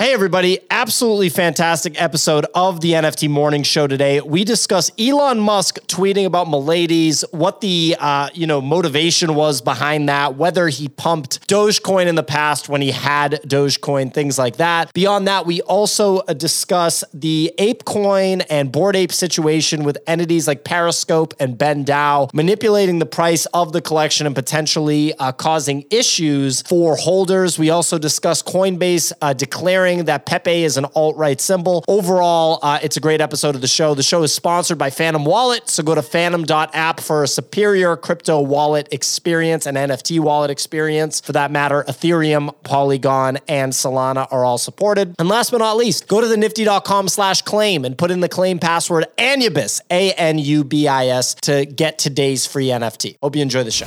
[0.00, 0.60] Hey, everybody.
[0.70, 4.20] Absolutely fantastic episode of the NFT Morning Show today.
[4.20, 10.08] We discuss Elon Musk tweeting about Miladies, what the, uh, you know, motivation was behind
[10.08, 14.92] that, whether he pumped Dogecoin in the past when he had Dogecoin, things like that.
[14.94, 20.62] Beyond that, we also uh, discuss the ApeCoin and Bored Ape situation with entities like
[20.62, 26.94] ParaSpace and BendDAO manipulating the price of the collection and potentially uh, causing issues for
[26.94, 27.58] holders.
[27.58, 31.84] We also discuss Coinbase uh, declaring that Pepe is an alt right symbol.
[31.88, 33.94] Overall, uh, it's a great episode of the show.
[33.94, 38.40] The show is sponsored by Phantom Wallet, so go to phantom.app for a superior crypto
[38.40, 41.20] wallet experience and NFT wallet experience.
[41.20, 45.14] For that matter, Ethereum, Polygon, and Solana are all supported.
[45.18, 48.28] And last but not least, go to the nifty.com slash claim and put in the
[48.28, 53.16] claim password Anubis, A N U B I S, to get today's free NFT.
[53.22, 53.86] Hope you enjoy the show.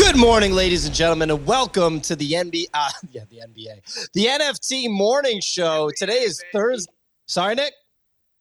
[0.00, 2.64] Good morning, ladies and gentlemen, and welcome to the NBA.
[2.72, 5.90] Uh, yeah, the NBA, the NFT Morning Show.
[5.94, 6.90] Today is Thursday.
[7.26, 7.74] Sorry, Nick.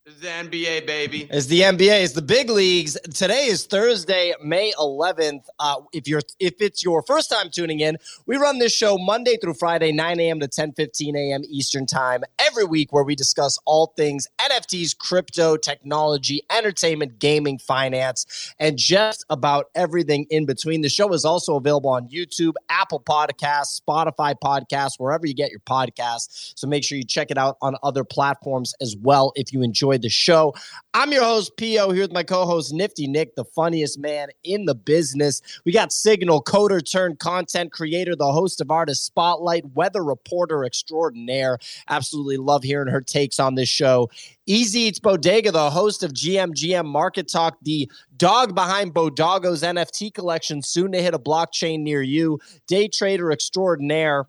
[0.10, 1.28] It's the NBA, baby.
[1.30, 2.04] It's the NBA.
[2.04, 2.98] It's the big leagues.
[3.14, 5.44] Today is Thursday, May 11th.
[5.60, 9.38] Uh, if you're if it's your first time tuning in, we run this show Monday
[9.38, 10.40] through Friday, 9 a.m.
[10.40, 11.42] to 10 15 a.m.
[11.48, 18.56] Eastern time every week, where we discuss all things NFTs, crypto, technology, entertainment, gaming, finance,
[18.60, 20.82] and just about everything in between.
[20.82, 25.60] The show is also available on YouTube, Apple Podcasts, Spotify Podcasts, wherever you get your
[25.60, 26.54] podcasts.
[26.56, 29.99] So make sure you check it out on other platforms as well if you enjoy
[30.02, 30.54] the show.
[30.94, 34.66] I'm your host, P.O., here with my co host, Nifty Nick, the funniest man in
[34.66, 35.42] the business.
[35.66, 41.60] We got Signal, coder turned content creator, the host of Artist Spotlight, weather reporter extraordinaire.
[41.90, 44.10] Absolutely love hearing her takes on this show.
[44.46, 50.64] Easy Eats Bodega, the host of GMGM Market Talk, the dog behind Bodogo's NFT collection,
[50.64, 52.40] soon to hit a blockchain near you.
[52.68, 54.28] Day trader extraordinaire.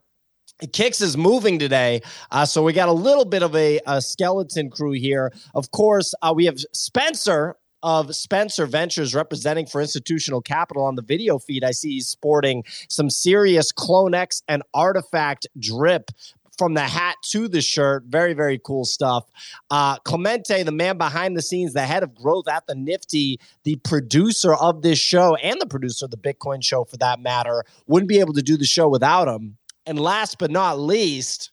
[0.72, 4.70] Kicks is moving today, uh, so we got a little bit of a, a skeleton
[4.70, 5.32] crew here.
[5.54, 11.02] Of course, uh, we have Spencer of Spencer Ventures representing for institutional capital on the
[11.02, 11.64] video feed.
[11.64, 16.10] I see he's sporting some serious CloneX and RTFKT drip
[16.58, 18.04] from the hat to the shirt.
[18.06, 19.24] Very, very cool stuff.
[19.70, 23.76] Uh, Clemente, the man behind the scenes, the head of growth at the Nifty, the
[23.76, 28.10] producer of this show, and the producer of the Bitcoin show for that matter, wouldn't
[28.10, 29.56] be able to do the show without him.
[29.86, 31.50] And last but not least,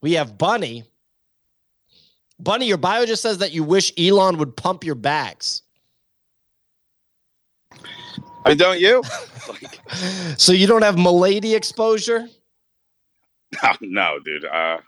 [0.00, 0.84] we have Bunny.
[2.40, 5.62] Bunny, your bio just says that you wish Elon would pump your bags.
[8.44, 9.02] I mean, don't you?
[10.36, 12.28] so you don't have Milady exposure?
[13.62, 14.44] No, no, dude.
[14.44, 14.78] Uh,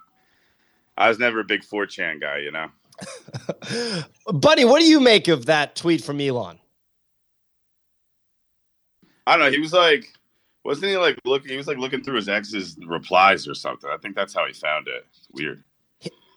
[0.98, 2.68] I was never a big 4chan guy, you know.
[4.32, 6.58] Buddy, what do you make of that tweet from Elon?
[9.26, 9.50] I don't know.
[9.50, 10.12] He was like,
[10.66, 11.50] wasn't he like looking?
[11.50, 13.88] He was like looking through his ex's replies or something.
[13.90, 15.04] I think that's how he found it.
[15.08, 15.62] It's weird.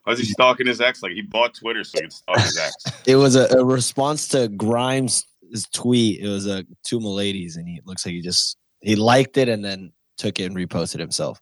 [0.05, 1.03] Was he stalking his ex?
[1.03, 2.75] Like he bought Twitter so he could stalk his ex.
[3.07, 5.25] It was a, a response to Grimes'
[5.73, 6.21] tweet.
[6.21, 9.63] It was a two ladies, and he looks like he just he liked it and
[9.63, 11.41] then took it and reposted himself.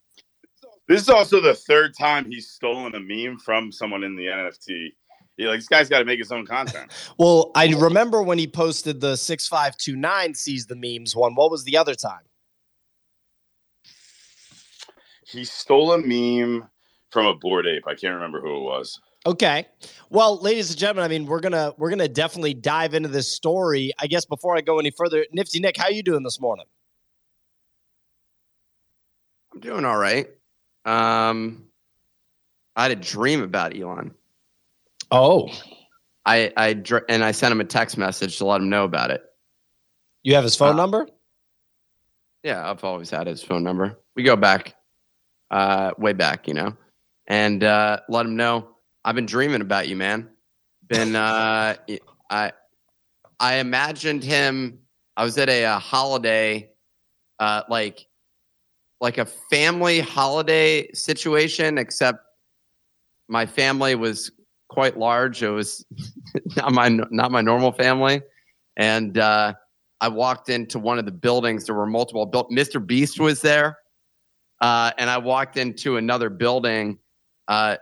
[0.86, 4.92] This is also the third time he's stolen a meme from someone in the NFT.
[5.36, 6.90] Yeah, like this guy's got to make his own content.
[7.18, 11.34] well, I remember when he posted the six five two nine Seize the Memes one.
[11.34, 12.22] What was the other time?
[15.28, 16.68] He stole a meme
[17.10, 17.86] from a Bored Ape.
[17.86, 18.98] I can't remember who it was.
[19.26, 19.66] Okay.
[20.08, 23.92] Well, ladies and gentlemen, I mean, we're gonna we're gonna definitely dive into this story.
[23.98, 26.64] I guess before I go any further, Nifty Nick, how you doing this morning?
[29.52, 30.28] I'm doing all right.
[30.86, 31.66] Um,
[32.74, 34.14] I had a dream about Elon.
[35.10, 35.50] Oh,
[36.24, 39.22] I I and I sent him a text message to let him know about it.
[40.22, 41.06] You have his phone uh, number?
[42.42, 43.98] Yeah, I've always had his phone number.
[44.14, 44.74] We go back
[45.50, 46.76] uh, way back, you know,
[47.26, 48.68] and uh, let him know
[49.08, 50.28] I've been dreaming about you, man.
[50.86, 51.76] Been uh,
[52.30, 52.52] I
[53.40, 54.80] I imagined him.
[55.16, 56.70] I was at a, a holiday,
[57.38, 58.06] uh, like
[59.00, 62.18] like a family holiday situation, except
[63.28, 64.30] my family was
[64.68, 65.42] quite large.
[65.42, 65.86] It was
[66.56, 68.20] not my not my normal family,
[68.76, 69.54] and uh,
[70.02, 71.64] I walked into one of the buildings.
[71.64, 72.50] There were multiple built.
[72.50, 72.84] Mr.
[72.84, 73.78] Beast was there.
[74.60, 76.98] Uh, and I walked into another building
[77.46, 77.76] uh,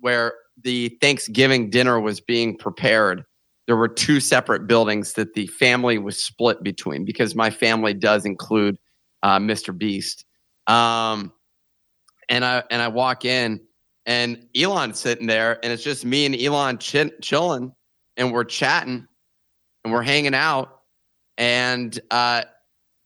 [0.00, 3.24] where the Thanksgiving dinner was being prepared.
[3.66, 8.24] There were two separate buildings that the family was split between because my family does
[8.24, 8.76] include
[9.22, 9.76] uh, Mr.
[9.76, 10.24] Beast.
[10.66, 11.32] Um,
[12.28, 13.60] and I and I walk in,
[14.06, 17.72] and Elon's sitting there, and it's just me and Elon ch- chilling,
[18.16, 19.06] and we're chatting,
[19.84, 20.80] and we're hanging out,
[21.36, 22.42] and uh,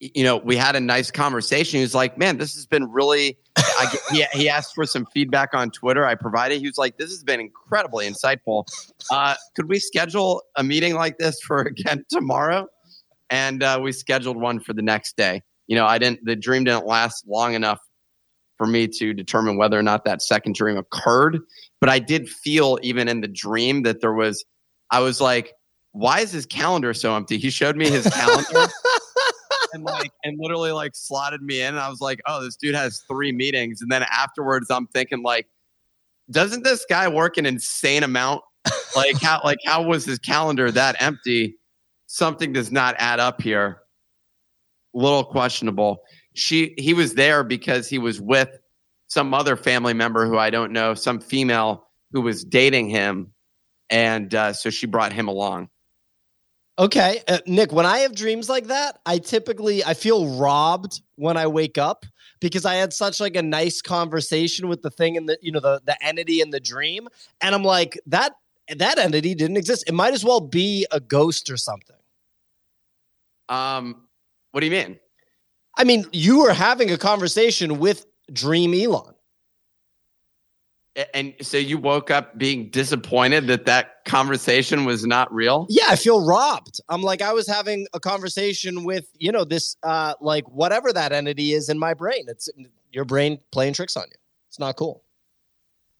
[0.00, 1.78] you know, we had a nice conversation.
[1.78, 5.54] He was like, man, this has been really I, he, he asked for some feedback
[5.54, 6.04] on Twitter.
[6.04, 6.60] I provided.
[6.60, 8.66] He was like, "This has been incredibly insightful.
[9.10, 12.66] Uh, could we schedule a meeting like this for again tomorrow?"
[13.30, 15.42] And uh, we scheduled one for the next day.
[15.66, 16.24] You know, I didn't.
[16.24, 17.80] The dream didn't last long enough
[18.56, 21.40] for me to determine whether or not that second dream occurred.
[21.80, 24.44] But I did feel, even in the dream, that there was.
[24.90, 25.52] I was like,
[25.92, 28.72] "Why is his calendar so empty?" He showed me his calendar
[29.76, 31.68] and like and literally like slotted me in.
[31.68, 33.80] And I was like, oh, this dude has three meetings.
[33.80, 35.46] And then afterwards, I'm thinking like,
[36.30, 38.42] doesn't this guy work an insane amount?
[38.96, 41.56] Like how like how was his calendar that empty?
[42.06, 43.82] Something does not add up here.
[44.94, 46.02] Little questionable.
[46.34, 48.48] She he was there because he was with
[49.08, 53.32] some other family member who I don't know, some female who was dating him,
[53.90, 55.68] and uh, so she brought him along.
[56.78, 61.38] Okay, uh, Nick, when I have dreams like that, I typically I feel robbed when
[61.38, 62.04] I wake up
[62.40, 65.60] because I had such like a nice conversation with the thing and the you know
[65.60, 67.08] the the entity in the dream
[67.40, 68.32] and I'm like that
[68.76, 69.84] that entity didn't exist.
[69.86, 71.96] It might as well be a ghost or something.
[73.48, 74.06] Um
[74.52, 74.98] what do you mean?
[75.78, 79.15] I mean, you were having a conversation with Dream Elon.
[81.12, 85.66] And so you woke up being disappointed that that conversation was not real?
[85.68, 86.80] Yeah, I feel robbed.
[86.88, 91.12] I'm like I was having a conversation with, you know, this uh like whatever that
[91.12, 92.24] entity is in my brain.
[92.28, 92.48] It's
[92.90, 94.16] your brain playing tricks on you.
[94.48, 95.02] It's not cool.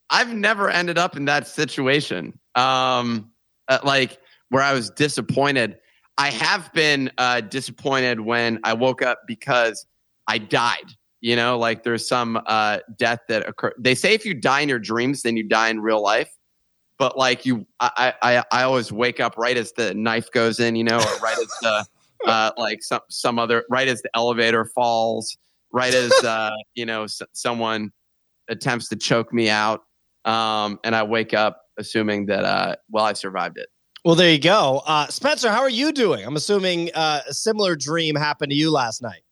[0.09, 2.39] I've never ended up in that situation.
[2.55, 3.33] Um
[3.69, 5.77] uh, like where I was disappointed.
[6.17, 9.87] I have been uh disappointed when I woke up because
[10.27, 13.73] I died you know, like there's some uh, death that occur.
[13.79, 16.31] They say if you die in your dreams, then you die in real life.
[16.99, 20.77] But like you, I, I, I always wake up right as the knife goes in,
[20.77, 21.87] you know, or right as the,
[22.27, 25.37] uh, like some some other, right as the elevator falls,
[25.73, 27.93] right as uh, you know, s- someone
[28.49, 29.83] attempts to choke me out,
[30.25, 33.69] um, and I wake up assuming that, uh, well, I survived it.
[34.05, 34.83] Well, there you go.
[34.87, 36.25] Uh, Spencer, how are you doing?
[36.25, 39.23] I'm assuming uh, a similar dream happened to you last night.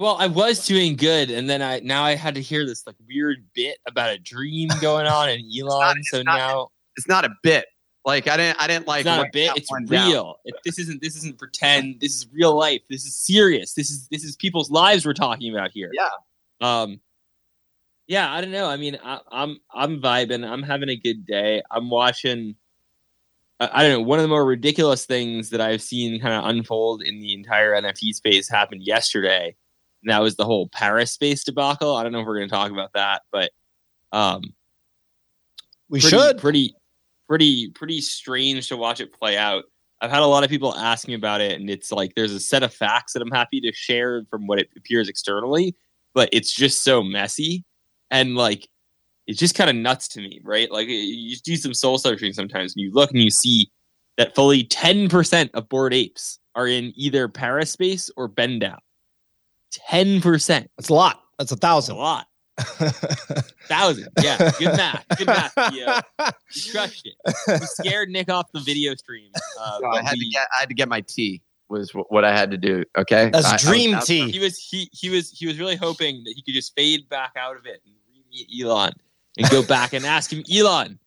[0.00, 2.96] Well, I was doing good, and then I now I had to hear this like
[3.06, 5.96] weird bit about a dream going on and Elon.
[5.96, 7.66] not- so not- now It's not a bit.
[8.06, 9.00] Like I didn't, I didn't like.
[9.00, 10.36] it's not a bit; it's real.
[10.46, 12.00] It, this isn't this isn't pretend.
[12.00, 12.80] This is real life.
[12.88, 13.74] This is serious.
[13.74, 15.90] This is this is people's lives we're talking about here.
[15.92, 16.08] Yeah.
[16.62, 17.02] Um.
[18.06, 18.70] Yeah, I don't know.
[18.70, 20.50] I mean, I, I'm I'm vibing.
[20.50, 21.62] I'm having a good day.
[21.70, 22.54] I'm watching.
[23.60, 24.00] I don't know.
[24.00, 27.72] One of the more ridiculous things that I've seen kind of unfold in the entire
[27.72, 29.54] NFT space happened yesterday.
[30.02, 31.94] And that was the whole ParaSpace debacle.
[31.94, 33.50] I don't know if we're going to talk about that, but
[34.12, 34.42] um,
[35.88, 36.38] We pretty, should.
[36.38, 36.74] pretty
[37.30, 39.62] pretty pretty strange to watch it play out
[40.00, 42.40] i've had a lot of people ask me about it and it's like there's a
[42.40, 45.72] set of facts that i'm happy to share from what it appears externally
[46.12, 47.64] but it's just so messy
[48.10, 48.68] and like
[49.28, 52.74] it's just kind of nuts to me right like you do some soul searching sometimes
[52.74, 53.70] and you look and you see
[54.16, 58.76] that fully 10% of bored apes are in either ParaSpace or BendDAO
[59.72, 61.22] 10% That's a lot.
[61.38, 62.26] That's a that's a lot
[63.68, 66.00] thousand yeah good math good math yeah
[66.52, 67.14] you crushed it.
[67.48, 69.30] We scared Nick off the video stream.
[69.58, 71.40] Uh, So I but had to get, I had to get my tea.
[71.70, 72.84] Was what I had to do.
[72.98, 74.30] Okay, That's I- I was dream tea.
[74.30, 77.32] he was he he was he was really hoping that he could just fade back
[77.36, 77.94] out of it and
[78.30, 78.92] meet Elon
[79.38, 80.98] and go back and ask him, Elon,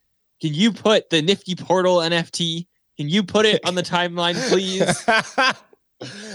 [0.42, 2.66] can you put the Nifty Portal NFT?
[2.98, 4.82] Can you put it on the timeline, please?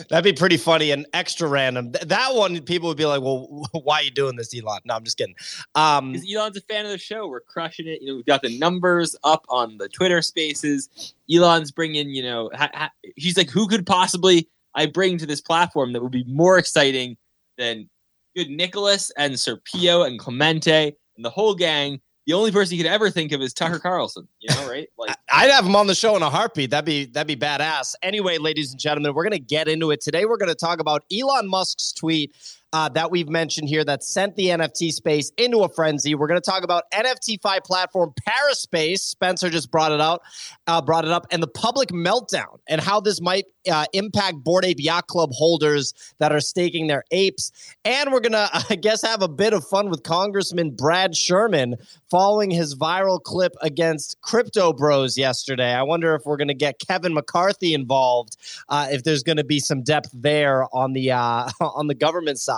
[0.09, 1.93] That'd be pretty funny and extra random.
[1.93, 4.95] Th- that one, people would be like, "Well, why are you doing this, Elon?" No,
[4.95, 5.35] I'm just kidding.
[5.75, 7.27] Um, Elon's a fan of the show.
[7.29, 8.01] We're crushing it.
[8.01, 11.15] You know, we've got the numbers up on the Twitter Spaces.
[11.33, 15.41] Elon's bringing, you know, ha- ha- he's like, who could possibly I bring to this
[15.41, 17.17] platform that would be more exciting
[17.57, 17.89] than
[18.37, 22.01] good Nicholas and Sir Pio and Clemente and the whole gang?
[22.29, 24.29] The only person you could ever think of is Tucker Carlson.
[24.41, 24.87] You know, right?
[24.99, 26.71] Like, I'd have him on the show in a heartbeat.
[26.71, 27.95] That'd be that'd be badass.
[28.03, 30.27] Anyway, ladies and gentlemen, we're gonna get into it today.
[30.27, 32.37] We're gonna talk about Elon Musk's tweet
[32.73, 36.15] uh, that we've mentioned here that sent the NFT space into a frenzy.
[36.15, 39.01] We're gonna talk about NFTfi platform Paraspace.
[39.01, 40.23] Spencer just brought it out,
[40.67, 44.65] uh, brought it up, and the public meltdown and how this might uh, impact Bored
[44.65, 47.53] Ape Yacht Club holders that are staking their apes.
[47.85, 51.77] And we're gonna, I guess, have a bit of fun with Congressman Brad Sherman
[52.11, 55.73] following his viral clip against Crypto Bros yesterday.
[55.73, 58.37] I wonder if we're going to get Kevin McCarthy involved,
[58.69, 62.39] uh, if there's going to be some depth there on the uh, on the government
[62.39, 62.58] side.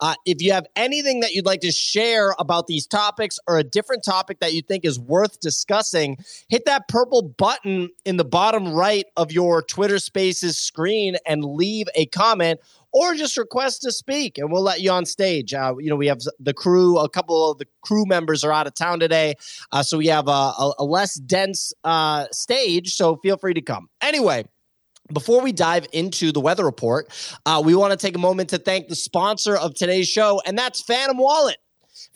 [0.00, 3.64] Uh, if you have anything that you'd like to share about these topics or a
[3.64, 6.16] different topic that you think is worth discussing,
[6.48, 11.86] hit that purple button in the bottom right of your Twitter Spaces screen and leave
[11.94, 12.60] a comment
[12.92, 15.52] or just request to speak and we'll let you on stage.
[15.52, 18.66] Uh, you know, we have the crew, a couple of the crew members are out
[18.66, 19.34] of town today.
[19.70, 22.94] Uh, so we have a, a, a less dense uh, stage.
[22.94, 23.88] So feel free to come.
[24.00, 24.46] Anyway,
[25.12, 27.08] before we dive into the weather report,
[27.46, 30.58] uh, we want to take a moment to thank the sponsor of today's show, and
[30.58, 31.58] that's Phantom Wallet.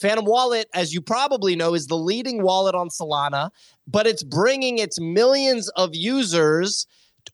[0.01, 3.51] Phantom Wallet, as you probably know, is the leading wallet on Solana,
[3.87, 6.87] but it's bringing its millions of users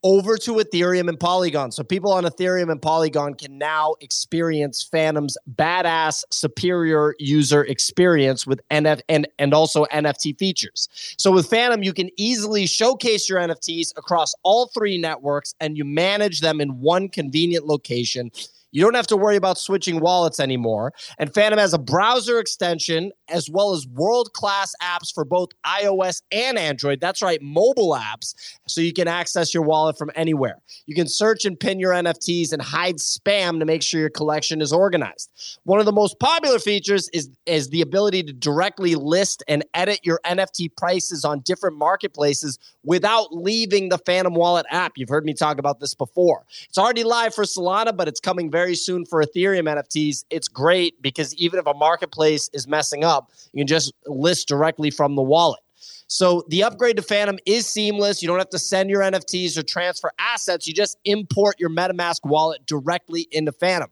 [0.02, 1.72] over to Ethereum and Polygon.
[1.72, 8.60] So people on Ethereum and Polygon can now experience Phantom's badass superior user experience with
[8.70, 10.88] NF and, and also NFT features.
[11.18, 15.84] So with Phantom, you can easily showcase your NFTs across all three networks and you
[15.84, 18.30] manage them in one convenient location
[18.76, 20.92] you don't have to worry about switching wallets anymore.
[21.18, 26.22] And Phantom has a browser extension as well as world class apps for both iOS
[26.32, 27.00] and Android.
[27.00, 28.34] That's right, mobile apps.
[28.66, 30.60] So you can access your wallet from anywhere.
[30.86, 34.60] You can search and pin your NFTs and hide spam to make sure your collection
[34.60, 35.30] is organized.
[35.64, 40.00] One of the most popular features is, is the ability to directly list and edit
[40.02, 44.92] your NFT prices on different marketplaces without leaving the Phantom Wallet app.
[44.96, 46.44] You've heard me talk about this before.
[46.68, 50.24] It's already live for Solana, but it's coming very soon for Ethereum NFTs.
[50.30, 53.15] It's great because even if a marketplace is messing up,
[53.52, 55.60] you can just list directly from the wallet.
[56.08, 58.22] So the upgrade to Phantom is seamless.
[58.22, 60.66] You don't have to send your NFTs or transfer assets.
[60.66, 63.90] You just import your MetaMask wallet directly into Phantom.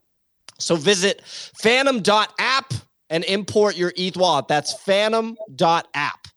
[0.58, 2.72] So visit phantom.app
[3.10, 4.48] and import your ETH wallet.
[4.48, 6.28] That's phantom.app.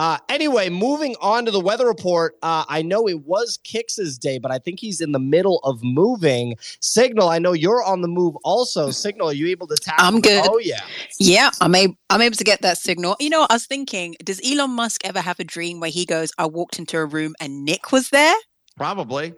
[0.00, 2.34] Uh, anyway, moving on to the weather report.
[2.40, 5.84] Uh, I know it was Kicks's day, but I think he's in the middle of
[5.84, 6.56] moving.
[6.80, 8.92] Signal, I know you're on the move also.
[8.92, 9.96] Signal, are you able to tap?
[9.98, 10.46] I'm good.
[10.48, 10.80] Oh yeah,
[11.18, 11.50] yeah.
[11.60, 11.96] I'm able.
[12.08, 13.14] I'm able to get that signal.
[13.20, 16.32] You know, I was thinking, does Elon Musk ever have a dream where he goes,
[16.38, 18.36] "I walked into a room and Nick was there"?
[18.78, 19.34] Probably.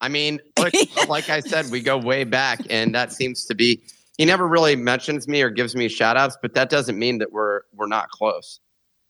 [0.00, 0.74] I mean, like,
[1.06, 3.82] like I said, we go way back, and that seems to be.
[4.16, 7.30] He never really mentions me or gives me shout outs, but that doesn't mean that
[7.30, 8.58] we're we're not close.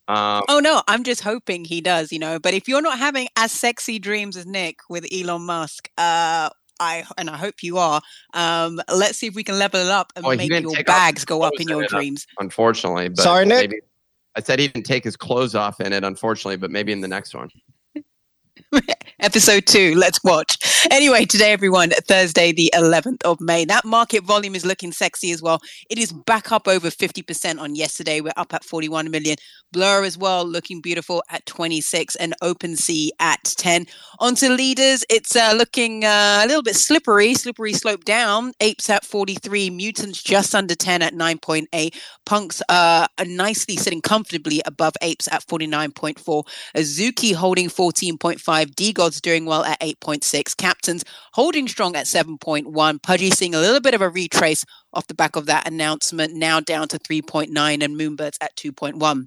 [0.09, 2.39] Um, oh no, I'm just hoping he does, you know.
[2.39, 6.49] But if you're not having as sexy dreams as Nick with Elon Musk, uh,
[6.81, 8.01] I and I hope you are.
[8.33, 11.43] Um, let's see if we can level it up and oh, make your bags go
[11.43, 12.27] up in your dreams.
[12.41, 13.71] unfortunately, but sorry, Nick.
[13.71, 13.83] Maybe,
[14.35, 17.09] I said he didn't take his clothes off in it, unfortunately, but maybe in the
[17.09, 17.51] next one.
[19.21, 20.59] Episode two, let's watch.
[20.93, 23.65] Anyway, today, everyone, Thursday, the 11th of May.
[23.65, 25.61] That market volume is looking sexy as well.
[25.91, 28.21] It is back up over 50% on yesterday.
[28.21, 29.37] We're up at 41 million.
[29.73, 33.87] Blur as well, looking beautiful at 26, and Open OpenSea at 10.
[34.21, 38.53] Onto leaders, it's uh, looking uh, a little bit slippery, slippery slope down.
[38.61, 41.95] Apes at 43, Mutants just under 10 at 9.8.
[42.25, 46.45] Punks uh, are nicely sitting comfortably above Apes at 49.4.
[46.77, 48.75] Azuki holding 14.5.
[49.17, 50.57] Doing well at 8.6.
[50.57, 53.03] Captains holding strong at 7.1.
[53.03, 56.61] Pudgy seeing a little bit of a retrace off the back of that announcement, now
[56.61, 57.49] down to 3.9,
[57.83, 59.27] and Moonbirds at 2.1.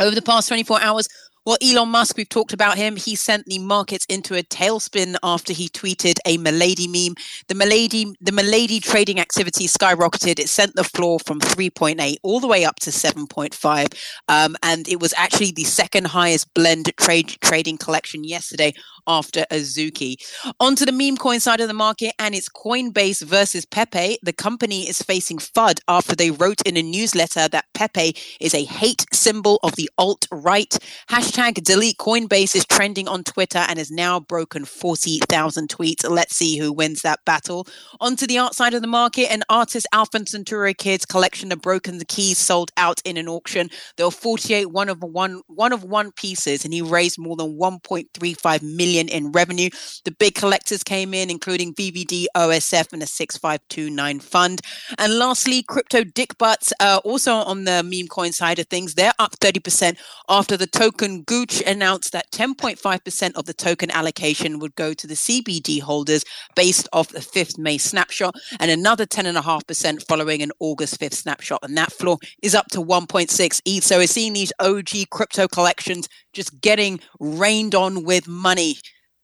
[0.00, 1.08] Over the past 24 hours,
[1.48, 2.94] well, Elon Musk, we've talked about him.
[2.94, 7.14] He sent the markets into a tailspin after he tweeted a Milady meme.
[7.46, 10.38] The Milady, the Milady trading activity skyrocketed.
[10.38, 13.98] It sent the floor from 3.8 all the way up to 7.5.
[14.28, 18.74] Um, and it was actually the second highest blend trade trading collection yesterday
[19.06, 20.16] after Azuki.
[20.60, 24.18] Onto the meme coin side of the market, and it's Coinbase versus Pepe.
[24.22, 28.64] The company is facing FUD after they wrote in a newsletter that Pepe is a
[28.64, 30.76] hate symbol of the alt right.
[31.08, 36.08] Hashtag delete Coinbase is trending on Twitter and has now broken 40,000 tweets.
[36.08, 37.66] Let's see who wins that battle.
[38.00, 42.00] Onto the art side of the market, an artist Alpha Centauri Kid's collection of Broken
[42.08, 43.70] Keys sold out in an auction.
[43.96, 47.56] There were 48 one of one one of one pieces, and he raised more than
[47.56, 49.70] 1.35 million in revenue.
[50.04, 54.60] The big collectors came in, including VVD, OSF, and a 6529 fund.
[54.98, 59.12] And lastly, crypto dick butts, uh, also on the meme coin side of things, they're
[59.20, 59.96] up 30%
[60.28, 65.12] after the token Gooch announced that 10.5% of the token allocation would go to the
[65.12, 66.24] CBD holders
[66.56, 71.60] based off the 5th May snapshot, and another 10.5% following an August 5th snapshot.
[71.62, 73.84] And that floor is up to 1.6 ETH.
[73.84, 78.78] So we're seeing these OG crypto collections just getting rained on with money.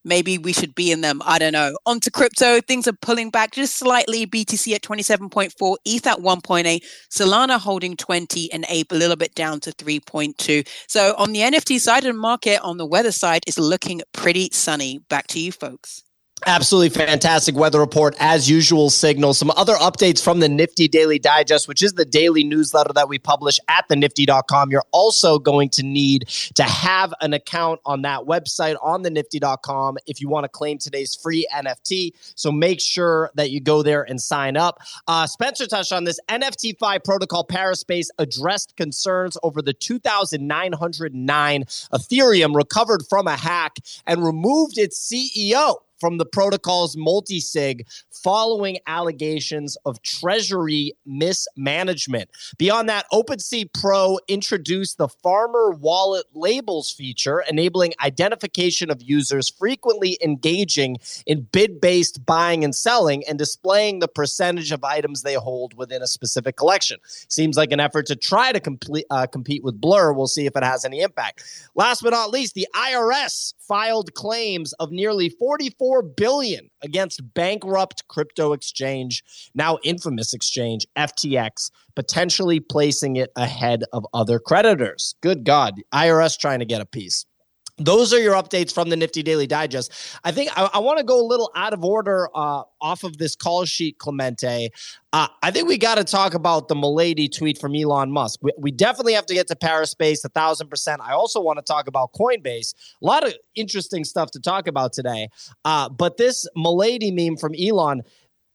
[0.04, 1.22] Maybe we should be in them.
[1.24, 1.76] I don't know.
[1.86, 2.60] On to crypto.
[2.60, 4.26] Things are pulling back just slightly.
[4.26, 9.60] BTC at 27.4, ETH at 1.8, Solana holding 20, and Ape a little bit down
[9.60, 10.68] to 3.2.
[10.88, 14.50] So on the NFT side of the market, on the weather side, is looking pretty
[14.52, 15.00] sunny.
[15.08, 16.02] Back to you, folks.
[16.46, 18.90] Absolutely fantastic weather report as usual.
[18.90, 23.08] Signal some other updates from the Nifty Daily Digest, which is the daily newsletter that
[23.08, 24.70] we publish at the nifty.com.
[24.70, 29.96] You're also going to need to have an account on that website on the nifty.com
[30.06, 32.12] if you want to claim today's free NFT.
[32.34, 34.80] So make sure that you go there and sign up.
[35.08, 42.54] Uh, Spencer touched on this NFT Fi protocol Paraspace addressed concerns over the 2,909 Ethereum
[42.54, 50.02] recovered from a hack and removed its CEO from the protocol's multi-sig following allegations of
[50.02, 52.28] treasury mismanagement.
[52.58, 60.18] Beyond that, OpenSea Pro introduced the Farmer Wallet Labels feature, enabling identification of users frequently
[60.22, 66.02] engaging in bid-based buying and selling and displaying the percentage of items they hold within
[66.02, 66.98] a specific collection.
[67.30, 70.12] Seems like an effort to try to complete, uh, compete with Blur.
[70.12, 71.42] We'll see if it has any impact.
[71.74, 78.52] Last but not least, the IRS filed claims of nearly 44 billion against bankrupt crypto
[78.52, 79.22] exchange,
[79.54, 85.14] now infamous exchange FTX, potentially placing it ahead of other creditors.
[85.20, 87.26] Good God, IRS trying to get a piece.
[87.78, 89.92] Those are your updates from the Nifty Daily Digest.
[90.22, 93.18] I think I, I want to go a little out of order uh, off of
[93.18, 94.70] this call sheet, Clemente.
[95.12, 98.38] Uh, I think we got to talk about the Milady tweet from Elon Musk.
[98.42, 101.00] We, we definitely have to get to Paraspace, a thousand percent.
[101.02, 102.74] I also want to talk about Coinbase.
[103.02, 105.28] A lot of interesting stuff to talk about today.
[105.64, 108.02] Uh, but this Milady meme from Elon.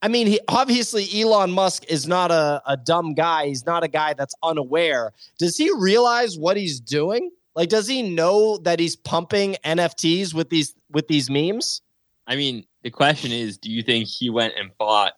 [0.02, 3.48] I mean, he, obviously Elon Musk is not a, a dumb guy.
[3.48, 5.12] He's not a guy that's unaware.
[5.40, 7.32] Does he realize what he's doing?
[7.60, 11.82] Like, does he know that he's pumping NFTs with these with these memes?
[12.26, 15.14] I mean, the question is, do you think he went and bought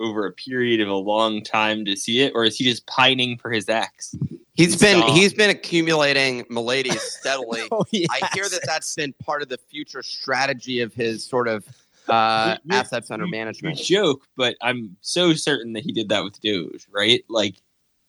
[0.00, 3.38] over a period of a long time to see it, or is he just pining
[3.38, 4.16] for his ex?
[4.54, 5.10] He's He's been gone.
[5.12, 7.62] he's been accumulating Miladies steadily.
[7.70, 11.64] Oh, I hear that that's been part of the future strategy of his sort of
[12.08, 13.78] uh, You- you- assets under You management.
[13.78, 17.24] joke, but I'm so certain that he did that with Doge, right?
[17.28, 17.54] Like,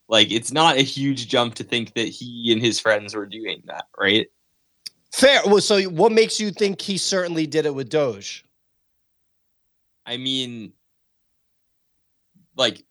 [0.09, 3.61] like it's not a huge jump to think that he and his friends were doing
[3.65, 4.27] that, right?
[5.13, 5.41] Fair.
[5.45, 8.45] Well, so what makes you think he certainly did it with Doge?
[10.05, 10.73] I mean,
[12.55, 12.83] like,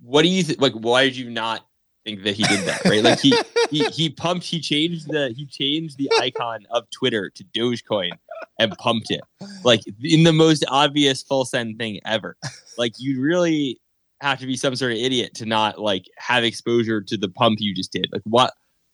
[0.00, 0.60] what do you think?
[0.60, 1.66] Like, why did you not
[2.04, 2.84] think that he did that?
[2.84, 3.02] Right?
[3.02, 3.36] Like he
[3.70, 4.44] he he pumped.
[4.44, 8.12] He changed the he changed the icon of Twitter to Dogecoin
[8.58, 9.20] and pumped it
[9.64, 12.36] like in the most obvious full send thing ever.
[12.78, 13.80] Like you really
[14.20, 17.58] have to be some sort of idiot to not like have exposure to the pump
[17.60, 18.08] you just did.
[18.12, 18.52] Like what?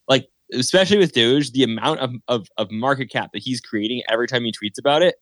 [0.09, 4.27] Like especially with Doge, the amount of, of, of market cap that he's creating every
[4.27, 5.17] time he tweets about it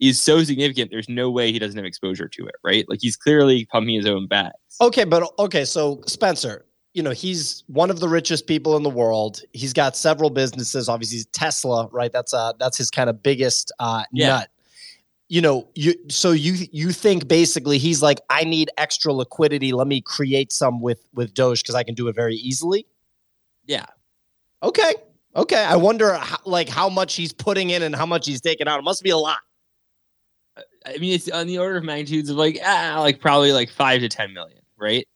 [0.00, 0.90] is so significant.
[0.90, 2.84] There's no way he doesn't have exposure to it, right?
[2.88, 4.54] Like he's clearly pumping his own bags.
[4.80, 8.90] Okay, but okay, so Spencer, you know, he's one of the richest people in the
[8.90, 9.40] world.
[9.52, 10.88] He's got several businesses.
[10.88, 12.12] Obviously, Tesla, right?
[12.12, 14.28] That's uh that's his kind of biggest uh Yeah.
[14.28, 14.50] nut.
[15.28, 19.72] You know, you so you you think basically he's like, I need extra liquidity.
[19.72, 22.86] Let me create some with with Doge because I can do it very easily.
[23.66, 23.86] Yeah.
[24.62, 24.94] Okay.
[25.34, 25.64] Okay.
[25.64, 28.78] I wonder how, like how much he's putting in and how much he's taking out.
[28.78, 29.38] It must be a lot.
[30.86, 34.00] I mean, it's on the order of magnitudes of like, ah, like probably like five
[34.00, 35.06] to 10 million, right?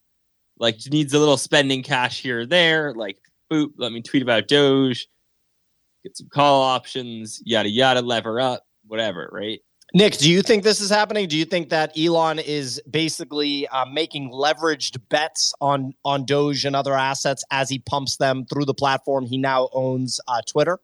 [0.58, 2.92] Like needs a little spending cash here or there.
[2.94, 3.18] Like,
[3.50, 5.06] boop, let me tweet about Doge,
[6.02, 9.60] get some call options, yada, yada, lever up, whatever, right?
[9.92, 11.26] Nick, do you think this is happening?
[11.26, 16.76] Do you think that Elon is basically uh, making leveraged bets on on Doge and
[16.76, 20.78] other assets as he pumps them through the platform he now owns, uh, Twitter?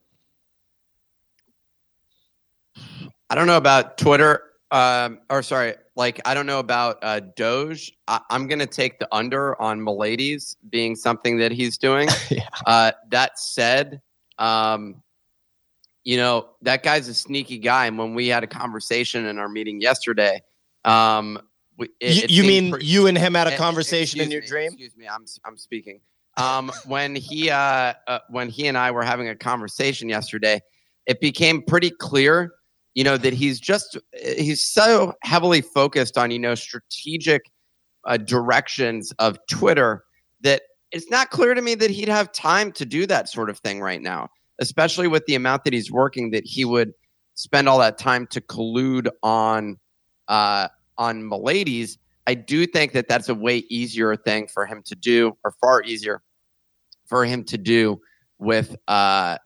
[3.31, 4.43] I don't know about Twitter.
[4.73, 7.93] Um, or sorry, like I don't know about uh, Doge.
[8.09, 12.09] I, I'm gonna take the under on Miladies being something that he's doing.
[12.29, 12.49] Yeah.
[12.67, 14.01] Uh, that said,
[14.39, 15.01] um,
[16.07, 17.87] you know that guy's a sneaky guy.
[17.87, 20.41] And when we had a conversation in our meeting yesterday,
[20.85, 21.39] um,
[21.79, 24.41] it- you it you mean pretty- you and him had a Eh, conversation in your
[24.41, 24.67] me, dream?
[24.69, 26.01] Excuse me, I'm I'm speaking.
[26.37, 30.63] Um, when he uh, uh, when he and I were having a conversation yesterday,
[31.07, 32.53] it became pretty clear,
[32.95, 33.99] you know, that he's just
[34.39, 37.43] he's so heavily focused on you know strategic
[38.07, 40.05] uh, directions of Twitter
[40.43, 43.59] that it's not clear to me that he'd have time to do that sort of
[43.59, 44.29] thing right now,
[44.61, 46.31] especially with the amount that he's working.
[46.31, 46.93] That he would
[47.35, 49.79] spend all that time to collude on
[50.29, 51.99] uh, on Miladies.
[52.27, 55.83] I do think that that's a way easier thing for him to do, or far
[55.83, 56.23] easier
[57.07, 58.01] for him to do
[58.39, 59.39] with uh,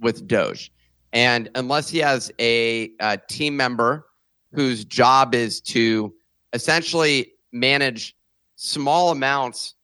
[0.00, 0.70] with Doge.
[1.12, 4.06] And unless he has a, uh team member
[4.52, 6.12] whose job is to
[6.52, 8.16] essentially manage
[8.56, 9.74] small amounts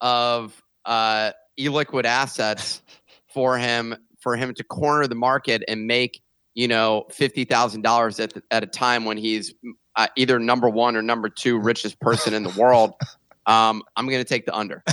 [0.00, 2.82] of uh, illiquid assets
[3.32, 6.20] for him, for him to corner the market and make
[6.54, 9.54] you know, fifty thousand dollars at the- at a time when he's
[9.96, 12.92] uh, either number one or number two richest person in the world.
[13.46, 14.84] Um, I'm going to take the under.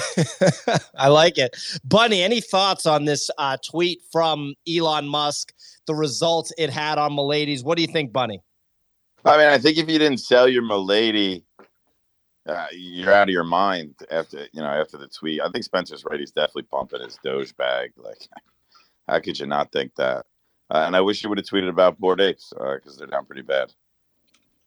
[0.97, 1.55] I like it.
[1.83, 5.53] Bunny, any thoughts on this uh, tweet from Elon Musk,
[5.85, 7.63] the results it had on Miladies?
[7.63, 8.41] What do you think, Bunny?
[9.25, 11.43] I mean, I think if you didn't sell your Milady,
[12.47, 15.41] uh, you're out of your mind after you know after the tweet.
[15.41, 16.19] I think Spencer's right.
[16.19, 17.91] He's definitely pumping his Doge bag.
[17.97, 18.27] Like,
[19.07, 20.25] how could you not think that?
[20.69, 23.41] Uh, and I wish you would have tweeted about bored apes because they're down pretty
[23.41, 23.73] bad.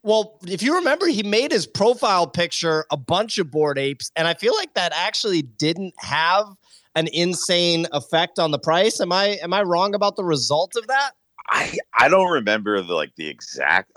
[0.03, 4.27] Well, if you remember, he made his profile picture a bunch of bored apes, and
[4.27, 6.47] I feel like that actually didn't have
[6.95, 9.01] an insane effect on the price.
[9.01, 11.12] Am I am I wrong about the result of that?
[11.49, 13.93] I I don't remember the like the exact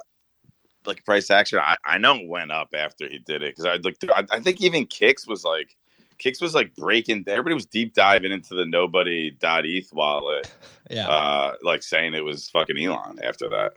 [0.85, 1.59] like price action.
[1.59, 4.03] I, I know it went up after he did it because I looked.
[4.09, 5.75] I, I think even Kicks was like
[6.17, 7.23] Kicks was like breaking.
[7.27, 10.51] Everybody was deep diving into the nobody ETH wallet,
[10.89, 13.73] Yeah, uh, like saying it was fucking Elon after that.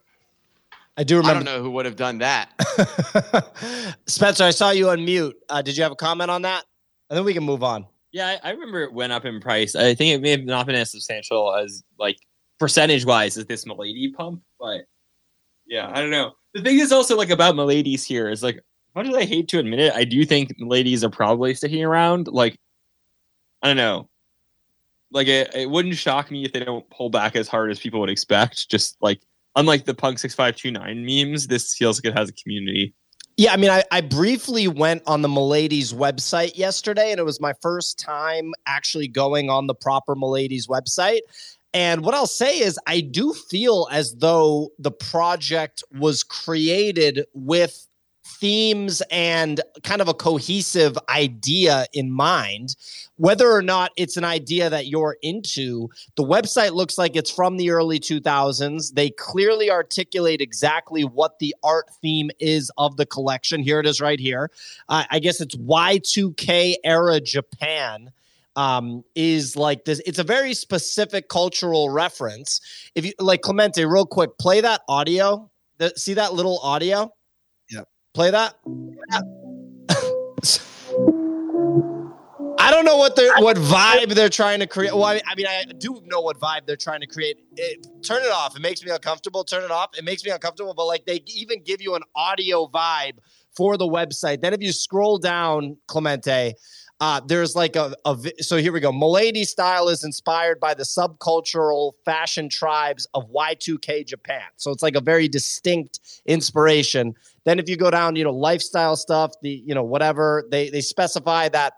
[0.97, 1.31] I do remember.
[1.31, 2.51] I don't know who would have done that.
[4.07, 5.37] Spencer, I saw you on mute.
[5.49, 6.65] Uh, did you have a comment on that?
[7.11, 7.87] And then we can move on.
[8.13, 9.77] Yeah, I, I remember it went up in price.
[9.77, 12.19] I think it may have not been as substantial as like
[12.59, 14.83] percentage wise as this Milady pump, but
[15.67, 16.33] yeah, I don't know.
[16.57, 18.61] The thing is also like about Miladies here is like,
[18.95, 22.29] much as I hate to admit it, I do think ladies are probably sticking around.
[22.29, 22.59] Like,
[23.63, 24.09] I don't know.
[25.13, 28.01] Like it, it wouldn't shock me if they don't pull back as hard as people
[28.01, 28.71] would expect.
[28.71, 29.21] Just like
[29.55, 32.95] unlike the Punk six five two nine memes, this feels like it has a community.
[33.37, 37.39] Yeah, I mean, I, I briefly went on the Miladies website yesterday, and it was
[37.39, 41.21] my first time actually going on the proper Miladies website.
[41.77, 47.87] And what I'll say is, I do feel as though the project was created with
[48.41, 52.77] themes and kind of a cohesive idea in mind.
[53.17, 57.59] Whether or not it's an idea that you're into, the website looks like it's from
[57.59, 58.95] the early 2000s.
[58.95, 63.61] They clearly articulate exactly what the art theme is of the collection.
[63.61, 64.51] Here it is right here.
[64.89, 68.13] Uh, I guess it's Y2K era Japan.
[68.57, 70.01] Um, is like this.
[70.07, 72.61] It's a very specific cultural reference.
[72.95, 75.51] If you like Clemente, real quick, play that audio.
[75.77, 77.13] The, see that little audio?
[77.71, 77.83] Yeah.
[78.15, 78.55] Play that.
[82.67, 84.93] I don't know what they what vibe they're trying to create.
[84.93, 87.37] Well, I mean, I, mean, I do know what vibe they're trying to create.
[87.57, 88.57] It, turn it off.
[88.57, 89.45] It makes me uncomfortable.
[89.45, 89.91] Turn it off.
[89.97, 90.75] It makes me uncomfortable.
[90.75, 93.19] But like they even give you an audio vibe
[93.57, 94.41] for the website.
[94.41, 96.55] Then if you scroll down, Clemente,
[97.01, 98.91] uh, there's like a, a so here we go.
[98.91, 104.43] Milady style is inspired by the subcultural fashion tribes of Y2K Japan.
[104.57, 107.15] So it's like a very distinct inspiration.
[107.45, 110.81] Then if you go down, you know, lifestyle stuff, the you know whatever they they
[110.81, 111.75] specify that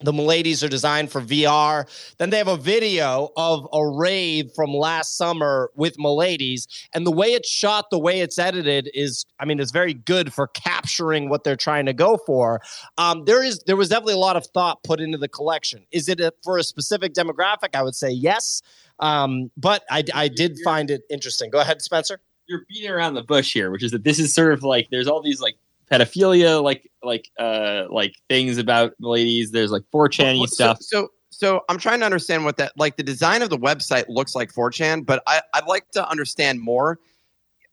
[0.00, 1.86] the Miladies are designed for VR.
[2.18, 6.66] Then they have a video of a rave from last summer with Miladies.
[6.94, 10.32] And the way it's shot, the way it's edited is, I mean, it's very good
[10.32, 12.60] for capturing what they're trying to go for.
[12.98, 15.86] Um, there is there was definitely a lot of thought put into the collection.
[15.92, 17.74] Is it a, for a specific demographic?
[17.74, 18.62] I would say yes.
[19.00, 21.50] Um, but I, I did find it interesting.
[21.50, 22.20] Go ahead, Spencer.
[22.46, 25.08] you're beating around the bush here, which is that this is sort of like there's
[25.08, 25.56] all these like
[25.90, 29.50] pedophilia like like uh like things about ladies.
[29.50, 30.78] There's like 4chan Well, stuff.
[30.80, 34.04] So, so, so I'm trying to understand what that like the design of the website
[34.08, 36.98] looks like 4chan, but I, I'd like to understand more.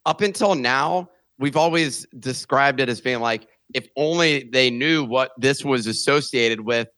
[0.04, 5.32] Up until now, we've always described it as being like if only they knew what
[5.38, 6.88] this was associated with.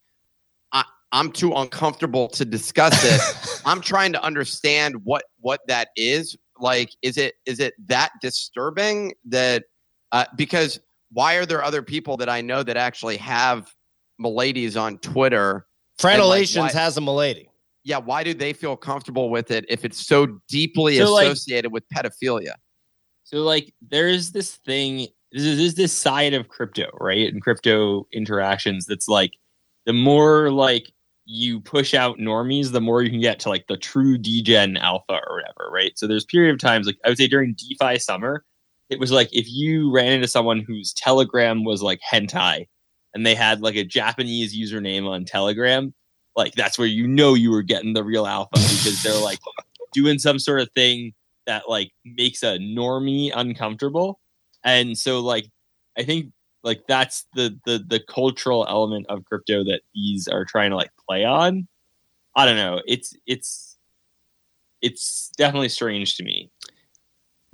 [0.72, 3.62] I, I'm too uncomfortable to discuss it.
[3.66, 6.36] I'm trying to understand what what that is.
[6.58, 9.64] Like, is it is it that disturbing that
[10.12, 10.80] uh, because
[11.14, 13.72] why are there other people that I know that actually have
[14.20, 15.66] Miladies on Twitter?
[15.98, 17.48] Franelations why- has a Milady.
[17.84, 21.72] Yeah, why do they feel comfortable with it if it's so deeply So, like- associated
[21.72, 22.54] with pedophilia?
[23.24, 27.32] So like there's this thing there's, there's this side of crypto, right?
[27.32, 29.32] And crypto interactions that's like
[29.86, 30.92] the more like
[31.24, 35.20] you push out normies, the more you can get to like the true degen alpha
[35.26, 35.98] or whatever, right?
[35.98, 38.44] So there's period of times like I would say during DeFi summer,
[38.94, 42.68] it was like if you ran into someone whose Telegram was like hentai
[43.12, 45.92] and they had like a Japanese username on Telegram,
[46.36, 49.40] like that's where you know you were getting the real alpha because they're like
[49.92, 51.12] doing some sort of thing
[51.46, 54.20] that like makes a normie uncomfortable.
[54.62, 55.46] And so like
[55.96, 60.70] i think like that's the the the cultural element of crypto that these are trying
[60.70, 61.68] to like play on.
[62.36, 62.80] I don't know.
[62.86, 63.76] It's it's
[64.80, 66.50] it's definitely strange to me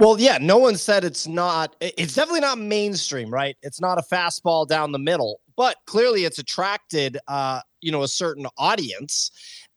[0.00, 1.76] Well, yeah, no one said it's not.
[1.80, 3.56] It's definitely not mainstream, right?
[3.62, 8.08] It's not a fastball down the middle, but clearly it's attracted, uh, you know, a
[8.08, 9.30] certain audience.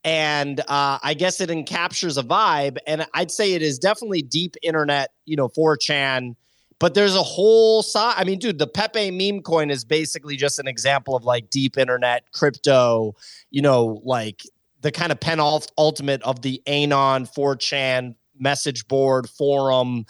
[0.06, 2.78] and uh, I guess it encaptures a vibe.
[2.88, 6.36] And I'd say it is definitely deep internet, you know, 4chan.
[6.80, 8.16] But there's a whole side.
[8.18, 11.78] I mean, dude, the Pepe meme coin is basically just an example of like deep
[11.78, 13.16] internet crypto,
[13.52, 14.44] you know, like
[14.82, 20.06] the kind of penultimate of the Anon 4chan message board forum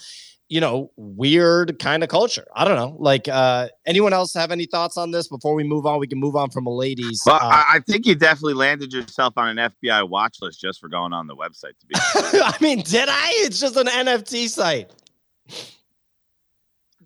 [0.53, 2.45] you know, weird kind of culture.
[2.55, 2.95] I don't know.
[2.99, 5.99] Like, uh, anyone else have any thoughts on this before we move on?
[5.99, 7.23] We can move on from a ladies.
[7.25, 10.79] Well, uh, I, I think you definitely landed yourself on an FBI watch list just
[10.79, 11.73] for going on the website.
[11.79, 13.29] To be, I mean, did I?
[13.37, 14.91] It's just an NFT site.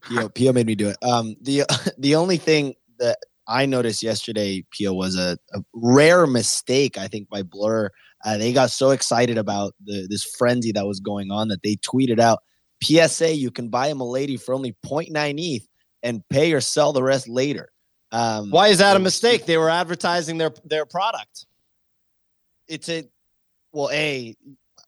[0.02, 0.98] Pio, Pio made me do it.
[1.02, 1.64] Um, the
[1.98, 6.98] the only thing that I noticed yesterday, Pio, was a, a rare mistake.
[6.98, 7.92] I think by Blur,
[8.26, 11.76] uh, they got so excited about the this frenzy that was going on that they
[11.78, 12.40] tweeted out
[12.84, 15.68] PSA, you can buy a lady for only 0.9 ETH
[16.04, 17.70] and pay or sell the rest later.
[18.12, 19.46] Um, Why is that a mistake?
[19.46, 21.46] They were advertising their their product.
[22.68, 23.04] It's a
[23.74, 24.36] well, a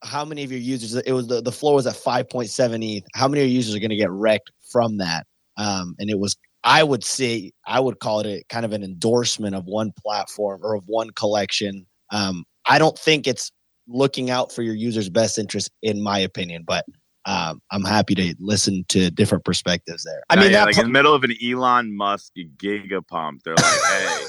[0.04, 0.96] how many of your users?
[0.96, 3.04] It was the the floor was at 5.7 ETH.
[3.14, 5.26] How many of your users are going to get wrecked from that?
[5.58, 8.84] Um, and it was I would say I would call it a kind of an
[8.84, 11.86] endorsement of one platform or of one collection.
[12.12, 13.52] Um, I don't think it's
[13.88, 16.86] looking out for your users' best interest, in my opinion, but
[17.26, 20.22] um, I'm happy to listen to different perspectives there.
[20.30, 23.66] I mean, yeah, like in the middle of an Elon Musk giga pump, they're like,
[23.88, 24.26] "Hey,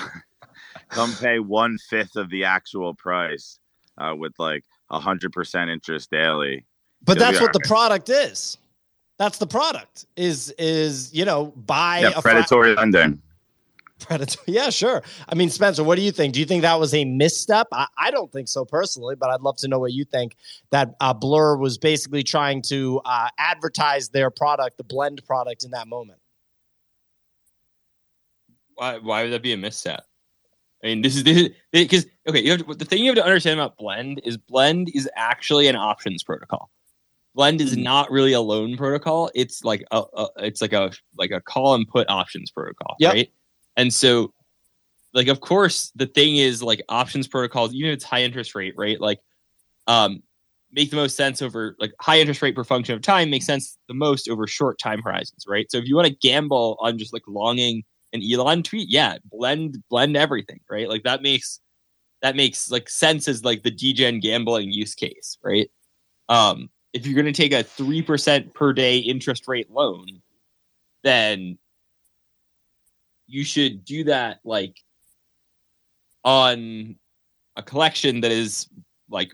[0.90, 3.58] come pay one fifth of the actual price
[3.98, 6.64] uh, with like a hundred percent interest daily."
[7.02, 8.58] but It'll that's what the product is.
[9.18, 10.06] That's the product.
[10.16, 13.22] Is is you know buy Yeah, predatory lending.
[13.98, 14.38] Predator.
[14.46, 15.02] Yeah, sure.
[15.28, 16.34] I mean, Spencer, what do you think?
[16.34, 17.68] Do you think that was a misstep?
[17.72, 20.36] I, I don't think so personally, but I'd love to know what you think.
[20.70, 25.70] That uh, Blur was basically trying to uh, advertise their product, the blend product, in
[25.72, 26.18] that moment.
[28.74, 30.04] Why, why would that be a misstep?
[30.84, 32.40] I mean, this is this because okay.
[32.42, 35.68] You have to, the thing you have to understand about Blend is Blend is actually
[35.68, 36.70] an options protocol.
[37.34, 39.30] Blend is not really a loan protocol.
[39.34, 43.12] It's like a, a it's like a like a call and put options protocol, Yep.
[43.14, 43.30] right?
[43.76, 44.32] And so,
[45.14, 48.74] like, of course, the thing is like options protocols, even if it's high interest rate,
[48.76, 49.00] right?
[49.00, 49.20] Like,
[49.86, 50.22] um,
[50.72, 53.78] make the most sense over like high interest rate per function of time makes sense
[53.88, 55.70] the most over short time horizons, right?
[55.70, 59.78] So if you want to gamble on just like longing an Elon tweet, yeah, blend
[59.88, 60.88] blend everything, right?
[60.88, 61.60] Like that makes
[62.22, 65.70] that makes like sense as like the degen gambling use case, right?
[66.28, 70.06] Um, if you're going to take a three percent per day interest rate loan,
[71.04, 71.58] then
[73.26, 74.76] you should do that like
[76.24, 76.96] on
[77.56, 78.68] a collection that is
[79.08, 79.32] like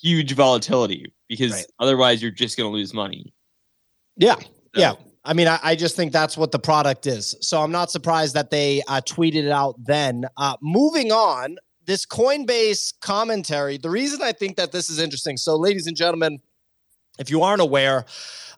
[0.00, 1.66] huge volatility because Right.
[1.78, 3.32] otherwise you're just going to lose money.
[4.16, 4.94] Yeah, So- yeah.
[5.26, 7.34] I mean, I, I just think that's what the product is.
[7.40, 10.26] So I'm not surprised that they uh, tweeted it out then.
[10.36, 13.78] Uh, moving on, this Coinbase commentary.
[13.78, 15.38] The reason I think that this is interesting.
[15.38, 16.40] So, ladies and gentlemen,
[17.18, 18.04] if you aren't aware,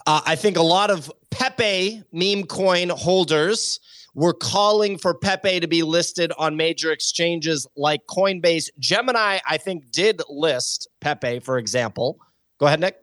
[0.08, 3.78] uh, I think a lot of Pepe meme coin holders
[4.16, 8.70] were calling for Pepe to be listed on major exchanges like Coinbase.
[8.78, 12.18] Gemini, I think, did list Pepe, for example.
[12.58, 12.96] Go ahead, Nick.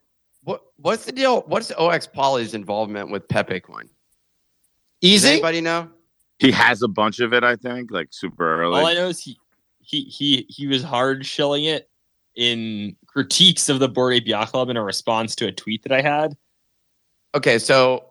[0.43, 1.43] What what's the deal?
[1.45, 3.83] What's OX Poly's involvement with Pepe Coin?
[3.83, 5.29] Does Easy.
[5.29, 5.89] anybody know?
[6.39, 8.79] He has a bunch of it, I think, like super early.
[8.79, 9.37] All I know is he
[9.79, 11.89] he he he was hard shilling it
[12.35, 15.91] in critiques of the Bored Ape Yacht Club in a response to a tweet that
[15.91, 16.35] I had.
[17.35, 18.03] Okay, so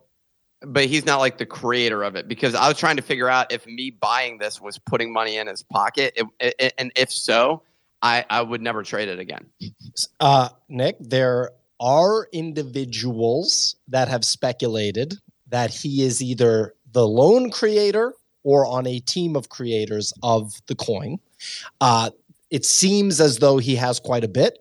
[0.64, 3.52] but he's not like the creator of it because I was trying to figure out
[3.52, 7.62] if me buying this was putting money in his pocket, It- it- and if so,
[8.02, 9.46] I I would never trade it again.
[10.20, 15.14] Uh, Nick, there are individuals that have speculated
[15.48, 20.74] that he is either the lone creator or on a team of creators of the
[20.74, 21.18] coin.
[21.80, 22.10] Uh,
[22.50, 24.58] it seems as though he has quite a bit.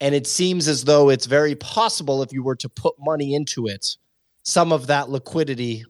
[0.00, 3.68] And it seems as though it's very possible if you were to put money into
[3.68, 3.96] it,
[4.42, 5.84] some of that liquidity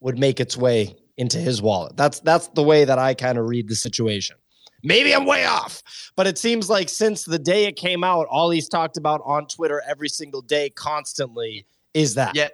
[0.00, 1.96] would make its way into his wallet.
[1.96, 4.36] That's that's the way that I kind of read the situation.
[4.82, 5.82] Maybe I'm way off,
[6.16, 9.46] but it seems like since the day it came out, all he's talked about on
[9.46, 12.34] Twitter every single day, constantly, is that.
[12.34, 12.48] Yeah.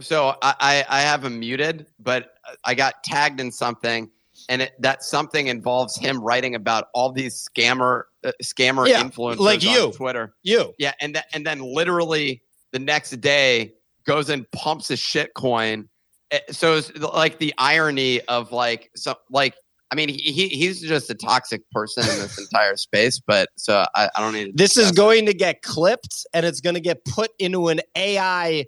[0.00, 4.10] So I, I, have him muted, but I got tagged in something,
[4.50, 9.38] and it, that something involves him writing about all these scammer uh, scammer Yeah, influencers
[9.38, 9.92] like on you.
[9.92, 10.34] Twitter.
[10.42, 10.74] You.
[10.78, 13.72] Yeah, and th- and then literally the next day
[14.06, 15.88] goes and pumps a shit coin.
[16.30, 19.54] Eh, So it's like the irony of like so like
[19.90, 23.20] I mean he, he he's just a toxic person in this entire space.
[23.24, 24.46] But so I, I don't need.
[24.46, 24.96] To This is discuss it.
[24.96, 28.66] going to get clipped and it's going to get put into an AI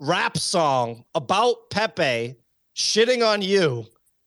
[0.00, 2.36] rap song about Pepe
[2.76, 3.86] shitting on you.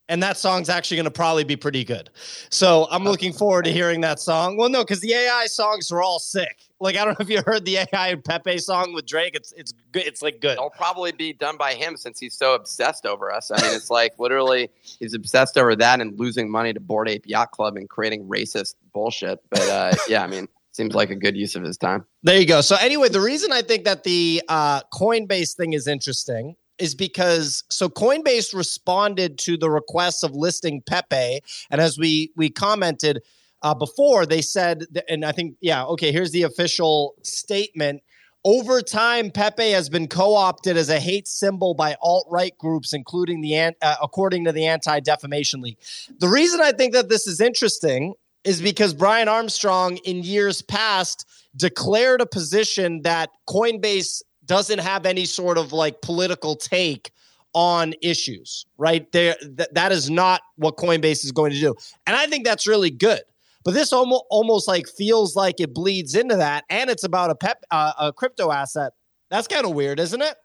[0.09, 2.09] And that song's actually going to probably be pretty good.
[2.49, 4.57] So I'm looking forward to hearing that song.
[4.57, 6.57] Well, no, because the AI songs are all sick.
[6.81, 9.35] Like I don't know if you heard the AI Pepe song with Drake.
[9.35, 10.03] It's it's good.
[10.03, 10.53] It's like good.
[10.53, 13.51] It'll probably be done by him since he's so obsessed over us.
[13.51, 14.69] I mean, it's like literally
[14.99, 18.75] he's obsessed over that and losing money to Bored Ape Yacht Club and creating racist
[18.93, 19.39] bullshit.
[19.49, 22.05] But uh, yeah, I mean, seems like a good use of his time.
[22.23, 22.61] There you go.
[22.61, 27.63] So anyway, the reason I think that the uh, Coinbase thing is interesting is because
[27.69, 33.21] so Coinbase responded to the requests of listing Pepe, and as we we commented
[33.61, 36.11] uh, before, they said, that, and I think yeah, okay.
[36.11, 38.01] Here's the official statement.
[38.45, 43.57] Over time, Pepe has been co-opted as a hate symbol by alt-right groups, including the
[43.57, 45.77] uh, according to the Anti-Defamation League.
[46.19, 48.13] The reason I think that this is interesting
[48.45, 51.25] is because Brian Armstrong, in years past,
[51.57, 57.11] declared a position that Coinbase doesn't have any sort of like political take
[57.53, 59.09] on issues, right?
[59.11, 61.75] There, th- that is not what Coinbase is going to do,
[62.07, 63.21] and I think that's really good.
[63.63, 67.35] But this almost almost like feels like it bleeds into that, and it's about a
[67.35, 68.93] pep uh, a crypto asset.
[69.29, 70.35] That's kind of weird, isn't it?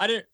[0.00, 0.24] I don't.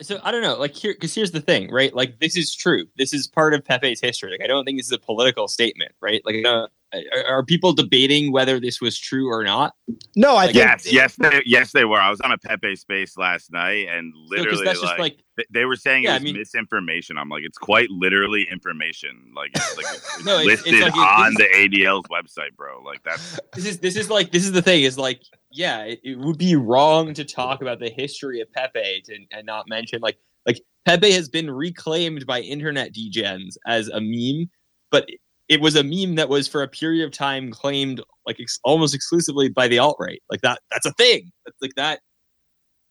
[0.00, 0.56] So I don't know.
[0.56, 1.94] Like here, because here's the thing, right?
[1.94, 2.86] Like this is true.
[2.96, 4.30] This is part of Pepe's history.
[4.30, 6.22] Like I don't think this is a political statement, right?
[6.24, 6.68] Like uh,
[7.14, 9.74] are, are people debating whether this was true or not?
[10.16, 11.98] No, I Like, think Yes, yes, they, yes, they were.
[12.00, 14.98] I was on a Pepe space last night, and No, 'cause literally, that's like, just
[15.00, 17.16] like th- they were saying Yeah, it was mean- misinformation.
[17.18, 19.32] I'm like, it's quite literally information.
[19.36, 22.54] Like, it's, like it's, it's No, it's- it's listed like on this- the ADL's website,
[22.56, 22.82] bro.
[22.82, 26.00] Like that's this is this is like this is the thing is like yeah it,
[26.02, 30.00] it would be wrong to talk about the history of pepe to, and not mention
[30.00, 34.50] like like pepe has been reclaimed by internet degens as a meme
[34.90, 35.08] but
[35.48, 38.94] it was a meme that was for a period of time claimed like ex- almost
[38.94, 40.22] exclusively by the alt-right.
[40.30, 41.30] Like that that's a thing.
[41.44, 42.00] That's like that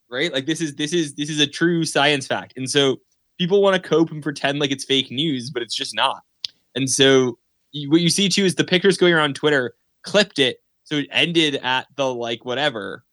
[0.09, 0.31] right?
[0.31, 2.53] Like this is this is this is a true science fact.
[2.55, 2.97] And so
[3.39, 6.21] people want to cope and pretend like it's fake news but it's just not.
[6.75, 7.37] And so
[7.71, 11.07] you, what you see too is the pictures going around twitter clipped it so it
[11.11, 13.03] ended at the like whatever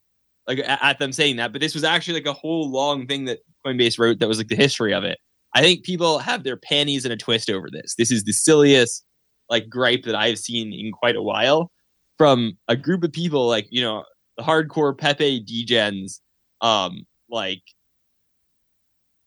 [0.46, 1.52] like at them saying that.
[1.52, 4.48] But this was actually like a whole long thing that coinbase wrote that was like
[4.48, 5.18] the history of it.
[5.54, 7.94] I think people have their panties in a twist over this.
[7.96, 9.04] This is the silliest
[9.50, 11.70] like gripe that i've seen in quite a while
[12.16, 14.04] from a group of people like you know
[14.38, 16.20] the hardcore pepe degens
[16.62, 17.60] um like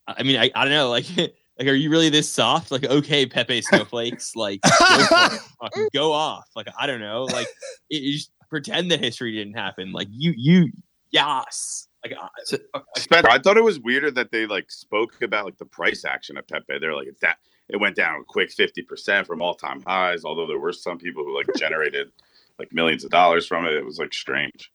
[0.08, 2.84] i I mean i, I don't know like like are you really this soft like
[2.86, 5.30] okay pepe snowflakes like go.
[5.62, 7.48] Fucking go off like i don't know like
[7.90, 10.72] it, you just pretend that history didn't happen like you you
[11.12, 12.58] yes like I- So-
[12.98, 16.38] Spencer, I thought it was weirder that they like spoke about like the price action
[16.38, 16.78] of Pepe.
[16.80, 17.38] They're like, it's that
[17.70, 20.26] it went down a quick fifty percent from all time highs.
[20.26, 22.12] Although there were some people who like generated
[22.60, 23.74] like millions of dollars from it.
[23.74, 24.72] It was like strange.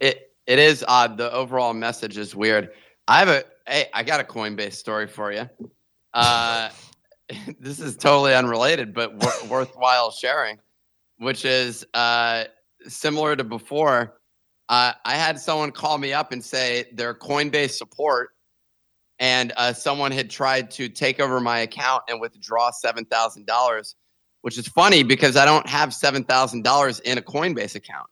[0.00, 1.16] It it is odd.
[1.16, 2.70] The overall message is weird.
[3.08, 5.48] I have a hey, I got a Coinbase story for you.
[6.14, 6.70] Uh,
[7.60, 10.58] this is totally unrelated, but wor- worthwhile sharing,
[11.18, 12.44] which is uh,
[12.86, 14.16] similar to before.
[14.68, 18.30] Uh, I had someone call me up and say their Coinbase support,
[19.20, 23.94] and uh, someone had tried to take over my account and withdraw seven thousand dollars,
[24.40, 28.08] which is funny because I don't have seven thousand dollars in a Coinbase account.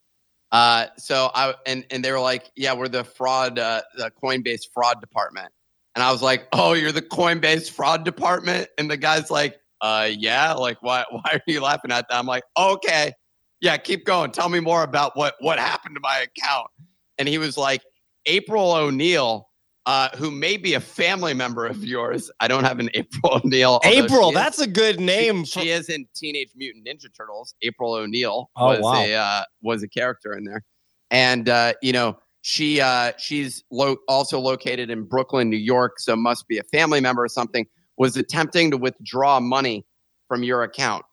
[0.53, 4.69] Uh, so I and and they were like, "Yeah, we're the fraud, uh, the Coinbase
[4.73, 5.53] fraud department."
[5.95, 10.09] And I was like, "Oh, you're the Coinbase fraud department?" And the guy's like, "Uh,
[10.11, 10.53] yeah.
[10.53, 11.05] Like, why?
[11.11, 13.13] Why are you laughing at that?" I'm like, "Okay,
[13.61, 14.31] yeah, keep going.
[14.31, 16.69] Tell me more about what what happened to my account."
[17.17, 17.83] And he was like,
[18.27, 19.48] "April O'Neil."
[19.89, 22.31] Uh, who may be a family member of yours?
[22.41, 23.81] I don't have an April O'Neil.
[23.85, 25.45] April, she is- that's a good name.
[25.47, 27.55] she, she is in Teenage Mutant Ninja Turtles.
[27.63, 29.03] April O'Neil Oh, was wow.
[29.03, 30.63] a uh, was a character in there,
[31.11, 36.15] and uh, you know she uh, she's lo- also located in Brooklyn, New York, so
[36.15, 37.65] must be a family member or something.
[37.97, 39.87] Was attempting to withdraw money
[40.29, 41.05] from your account,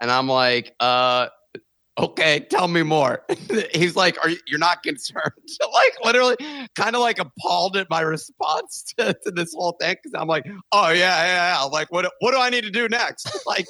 [0.00, 1.28] and I'm like, uh,
[1.98, 3.24] okay, tell me more.
[3.74, 5.32] He's like, are you, you're not concerned?
[5.72, 6.36] like literally,
[6.74, 10.46] kind of like appalled at my response to, to this whole thing because I'm like,
[10.72, 11.62] oh yeah, yeah, yeah.
[11.64, 13.46] Like, what what do I need to do next?
[13.46, 13.66] like,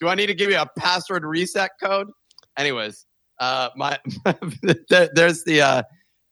[0.00, 2.08] do I need to give you a password reset code?
[2.56, 3.06] Anyways,
[3.38, 3.98] uh, my
[4.88, 5.82] there, there's the uh,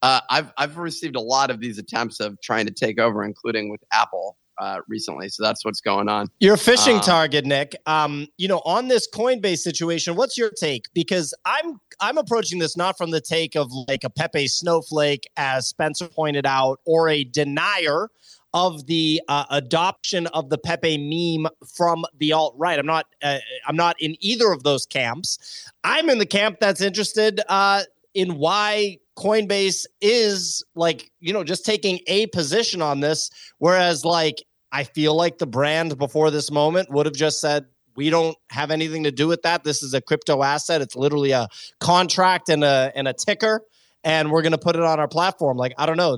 [0.01, 3.69] uh, I've I've received a lot of these attempts of trying to take over, including
[3.69, 5.29] with Apple uh, recently.
[5.29, 6.27] So that's what's going on.
[6.39, 7.75] You're a phishing Um, target, Nick.
[7.85, 10.87] Um, you know, on this Coinbase situation, what's your take?
[10.93, 15.67] Because I'm I'm approaching this not from the take of like a Pepe snowflake, as
[15.67, 18.09] Spencer pointed out, or a denier
[18.53, 22.79] of the uh, adoption of the Pepe meme from the alt right.
[22.79, 23.37] I'm not uh,
[23.67, 25.69] I'm not in either of those camps.
[25.83, 27.83] I'm in the camp that's interested uh,
[28.13, 33.29] in why Coinbase is like you know just taking a position on this,
[33.59, 37.65] whereas like I feel like the brand before this moment would have just said,
[37.95, 39.63] we don't have anything to do with that.
[39.63, 40.81] This is a crypto asset.
[40.81, 41.47] It's literally a
[41.79, 43.61] contract and a and a ticker,
[44.03, 45.57] and we're going to put it on our platform.
[45.57, 46.17] Like I don't know,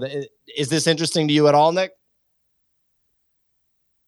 [0.55, 1.91] is this interesting to you at all, Nick?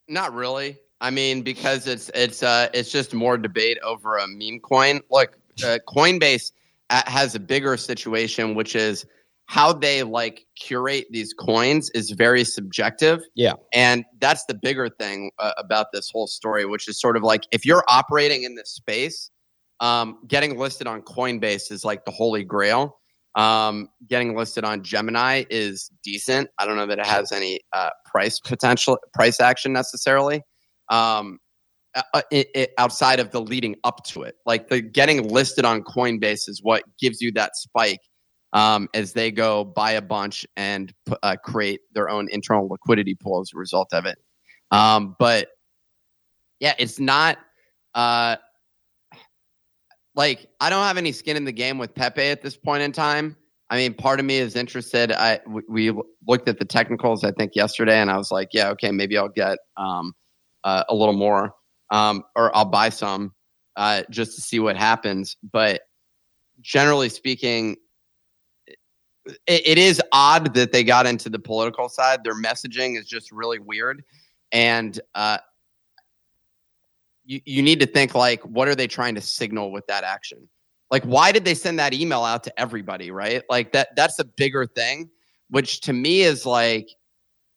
[0.07, 0.77] Not really.
[1.01, 5.01] I mean, because it's it's uh it's just more debate over a meme coin.
[5.09, 6.51] Look, uh, Coinbase
[6.89, 9.05] uh, has a bigger situation, which is
[9.47, 13.21] how they like curate these coins is very subjective.
[13.35, 13.53] Yeah.
[13.73, 17.43] And that's the bigger thing uh, about this whole story, which is sort of like
[17.51, 19.29] if you're operating in this space,
[19.79, 22.99] um, getting listed on Coinbase is like the holy grail.
[23.35, 26.49] Um, getting listed on Gemini is decent.
[26.59, 30.43] I don't know that it has any uh, price potential, price action necessarily.
[30.89, 31.39] Um,
[31.95, 35.83] uh, it, it, outside of the leading up to it, like the getting listed on
[35.83, 38.01] Coinbase is what gives you that spike
[38.53, 40.93] um, as they go buy a bunch and
[41.23, 44.17] uh, create their own internal liquidity pool as a result of it.
[44.71, 45.49] Um, but
[46.59, 47.37] yeah, it's not.
[47.93, 48.37] Uh,
[50.15, 52.91] like I don't have any skin in the game with Pepe at this point in
[52.91, 53.35] time.
[53.69, 55.11] I mean, part of me is interested.
[55.11, 55.91] I we
[56.27, 59.29] looked at the technicals I think yesterday, and I was like, yeah, okay, maybe I'll
[59.29, 60.13] get um,
[60.63, 61.53] uh, a little more,
[61.89, 63.33] um, or I'll buy some
[63.75, 65.37] uh, just to see what happens.
[65.51, 65.81] But
[66.61, 67.77] generally speaking,
[69.25, 72.23] it, it is odd that they got into the political side.
[72.23, 74.03] Their messaging is just really weird,
[74.51, 75.37] and uh,
[77.25, 80.47] you, you need to think like, what are they trying to signal with that action?
[80.91, 83.11] Like, why did they send that email out to everybody?
[83.11, 83.43] Right?
[83.49, 83.95] Like that.
[83.95, 85.09] That's a bigger thing,
[85.49, 86.89] which to me is like,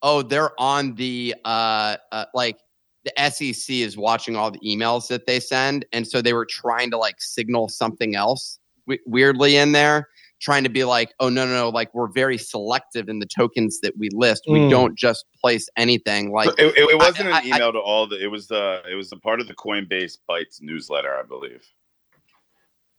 [0.01, 2.59] oh, they're on the uh, uh like
[3.03, 6.91] the SEC is watching all the emails that they send, and so they were trying
[6.91, 10.07] to like signal something else w- weirdly in there
[10.39, 13.79] trying to be like, oh no, no, no, like we're very selective in the tokens
[13.81, 14.43] that we list.
[14.47, 14.69] We mm.
[14.69, 16.31] don't just place anything.
[16.31, 18.21] Like it, it, it wasn't I, an email I, to all the.
[18.21, 18.81] It was the.
[18.89, 21.65] It was a part of the Coinbase Bytes newsletter, I believe.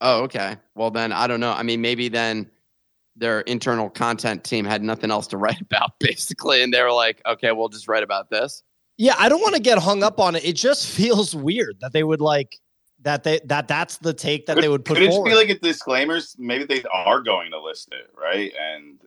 [0.00, 0.56] Oh, okay.
[0.74, 1.52] Well, then I don't know.
[1.52, 2.50] I mean, maybe then
[3.16, 7.20] their internal content team had nothing else to write about, basically, and they were like,
[7.26, 8.62] okay, we'll just write about this.
[8.96, 10.44] Yeah, I don't want to get hung up on it.
[10.44, 12.58] It just feels weird that they would like
[13.02, 15.30] that they that that's the take that could, they would put could it forward.
[15.30, 16.34] be like a disclaimers?
[16.38, 18.52] Maybe they are going to list it, right?
[18.58, 19.00] And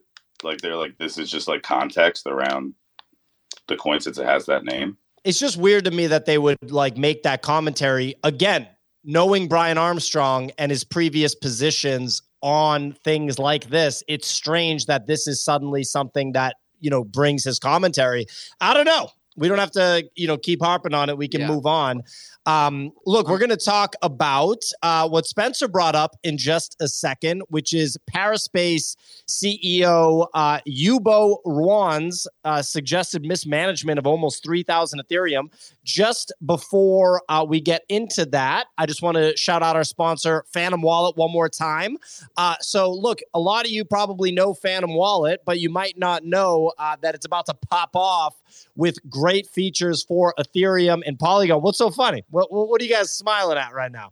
[0.43, 2.73] like they're like, this is just like context around
[3.67, 4.97] the coin since it has that name.
[5.23, 8.67] It's just weird to me that they would like make that commentary again,
[9.03, 14.03] knowing Brian Armstrong and his previous positions on things like this.
[14.07, 18.25] It's strange that this is suddenly something that you know brings his commentary.
[18.59, 19.09] I don't know.
[19.37, 21.17] We don't have to, you know, keep harping on it.
[21.17, 21.47] We can yeah.
[21.47, 22.03] move on.
[22.45, 26.87] Um, look, we're going to talk about uh, what Spencer brought up in just a
[26.87, 28.95] second, which is Paraspace
[29.27, 35.51] CEO uh, Yubo Ruan's uh, suggested mismanagement of almost 3,000 Ethereum.
[35.83, 40.43] Just before uh, we get into that, I just want to shout out our sponsor,
[40.51, 41.97] Phantom Wallet, one more time.
[42.37, 46.23] Uh, so, look, a lot of you probably know Phantom Wallet, but you might not
[46.23, 48.41] know uh, that it's about to pop off
[48.75, 51.61] with great features for Ethereum and Polygon.
[51.61, 52.23] What's so funny?
[52.31, 54.11] What, what are you guys smiling at right now?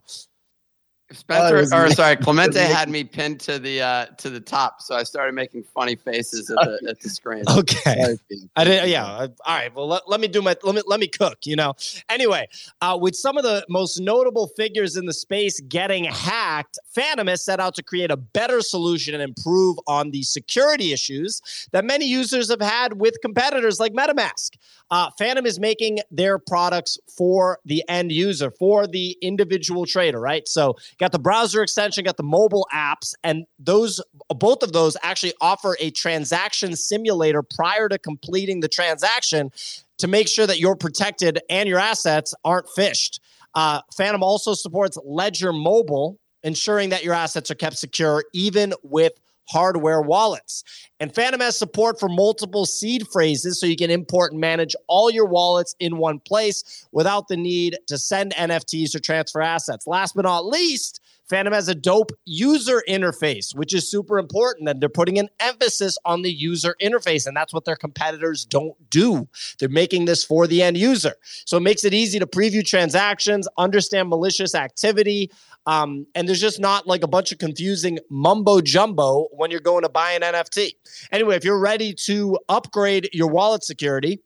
[1.12, 4.94] Spencer, oh, or sorry, Clemente had me pinned to the uh, to the top, so
[4.94, 7.42] I started making funny faces at the at the screen.
[7.50, 8.16] Okay,
[8.56, 8.88] I did.
[8.88, 9.06] Yeah.
[9.06, 9.74] All right.
[9.74, 11.38] Well, let, let me do my let me let me cook.
[11.44, 11.74] You know.
[12.08, 12.46] Anyway,
[12.80, 17.44] uh, with some of the most notable figures in the space getting hacked, Phantom has
[17.44, 22.06] set out to create a better solution and improve on the security issues that many
[22.06, 24.50] users have had with competitors like MetaMask.
[24.90, 30.48] Uh, Phantom is making their products for the end user, for the individual trader, right?
[30.48, 35.34] So, got the browser extension, got the mobile apps, and those both of those actually
[35.40, 39.50] offer a transaction simulator prior to completing the transaction
[39.98, 43.20] to make sure that you're protected and your assets aren't phished.
[43.54, 49.12] Uh, Phantom also supports Ledger Mobile, ensuring that your assets are kept secure even with
[49.50, 50.64] hardware wallets.
[51.00, 55.10] And Phantom has support for multiple seed phrases so you can import and manage all
[55.10, 59.86] your wallets in one place without the need to send NFTs or transfer assets.
[59.86, 64.68] Last but not least, Phantom has a dope user interface, which is super important.
[64.68, 67.24] And they're putting an emphasis on the user interface.
[67.26, 69.28] And that's what their competitors don't do.
[69.60, 71.14] They're making this for the end user.
[71.46, 75.30] So it makes it easy to preview transactions, understand malicious activity,
[75.70, 79.84] um, and there's just not like a bunch of confusing mumbo jumbo when you're going
[79.84, 80.72] to buy an NFT.
[81.12, 84.20] Anyway, if you're ready to upgrade your wallet security,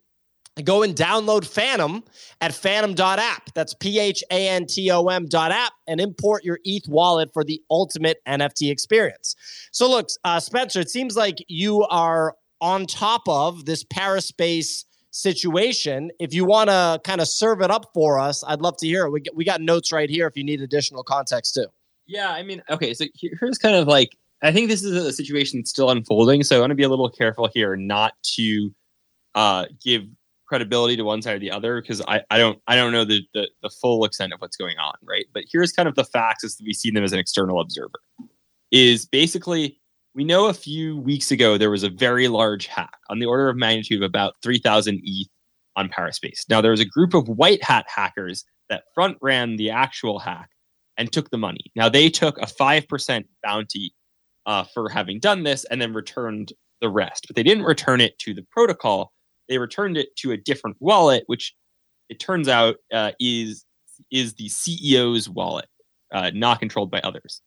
[0.65, 2.03] go and download Phantom
[2.41, 3.53] at phantom.app.
[3.55, 7.29] That's P H A N T O M dot app and import your ETH wallet
[7.35, 9.37] for the ultimate NFT experience.
[9.71, 16.11] So, look, uh, Spencer, it seems like you are on top of this Paraspace situation.
[16.19, 19.07] If you want to kind of serve it up for us, I'd love to hear
[19.07, 19.11] it.
[19.11, 21.67] We, g- we got notes right here if you need additional context too.
[22.07, 25.65] Yeah, I mean, okay, so here's kind of like I think this is a situation
[25.65, 28.75] still unfolding, so I want to be a little careful here not to
[29.35, 30.03] uh, give
[30.47, 33.23] credibility to one side or the other because I, I don't I don't know the,
[33.33, 35.25] the the full extent of what's going on, right?
[35.33, 38.01] But here's kind of the facts as we see them as an external observer.
[38.71, 39.81] Is basically
[40.15, 43.49] we know a few weeks ago there was a very large hack on the order
[43.49, 45.29] of magnitude of about 3,000 ETH
[45.77, 46.49] on Paraspace.
[46.49, 50.51] Now there was a group of white hat hackers that front ran the actual hack
[50.97, 51.73] and took the money.
[51.75, 53.93] Now they took a 5% bounty
[54.47, 57.25] uh, for having done this and then returned the rest.
[57.27, 59.13] But they didn't return it to the protocol.
[59.49, 61.55] They returned it to a different wallet, which
[62.09, 63.65] it turns out uh, is
[64.11, 65.69] is the CEO's wallet,
[66.13, 67.41] uh, not controlled by others.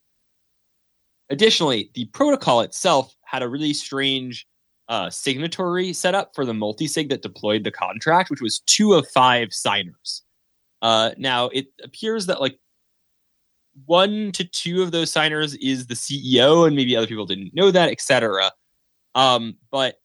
[1.29, 4.47] Additionally, the protocol itself had a really strange
[4.89, 9.53] uh, signatory setup for the multisig that deployed the contract, which was two of five
[9.53, 10.23] signers.
[10.81, 12.57] Uh, now it appears that like
[13.85, 17.71] one to two of those signers is the CEO, and maybe other people didn't know
[17.71, 18.51] that, etc.
[19.15, 19.95] Um, but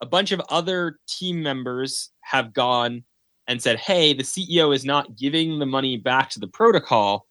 [0.00, 3.04] a bunch of other team members have gone
[3.48, 7.26] and said, "Hey, the CEO is not giving the money back to the protocol,"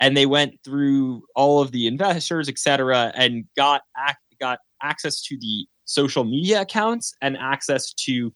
[0.00, 5.36] and they went through all of the investors, etc., and got ac- got access to
[5.40, 8.32] the social media accounts and access to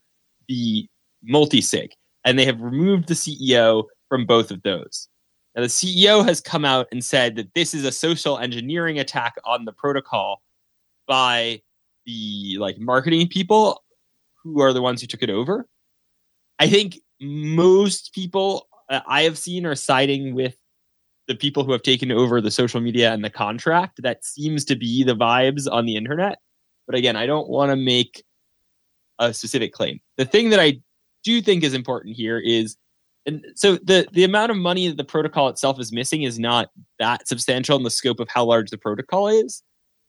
[0.47, 0.87] the
[1.31, 1.89] multisig,
[2.25, 5.07] and they have removed the CEO from both of those.
[5.55, 9.35] Now, the CEO has come out and said that this is a social engineering attack
[9.45, 10.41] on the protocol
[11.07, 11.61] by
[12.05, 13.83] the like marketing people
[14.43, 15.67] who are the ones who took it over.
[16.59, 20.57] I think most people uh, I have seen are siding with
[21.27, 24.01] the people who have taken over the social media and the contract.
[24.01, 26.39] That seems to be the vibes on the internet.
[26.85, 28.23] But again, I don't want to make
[29.19, 29.99] a specific claim.
[30.17, 30.81] The thing that I
[31.23, 32.75] do think is important here is
[33.25, 36.69] and so the the amount of money that the protocol itself is missing is not
[36.99, 39.63] that substantial in the scope of how large the protocol is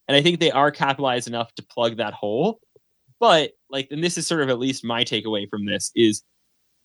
[0.08, 2.60] and i think they are capitalized enough to plug that hole
[3.20, 6.22] but like and this is sort of at least my takeaway from this is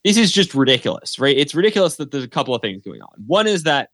[0.03, 3.23] this is just ridiculous right it's ridiculous that there's a couple of things going on
[3.25, 3.89] one is that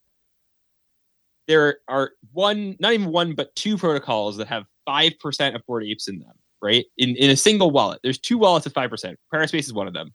[1.48, 6.08] there are one not even one but two protocols that have 5% of bored apes
[6.08, 6.34] in them
[6.66, 6.86] right?
[6.98, 8.00] In, in a single wallet.
[8.02, 10.12] There's two wallets of 5% paraspace is one of them.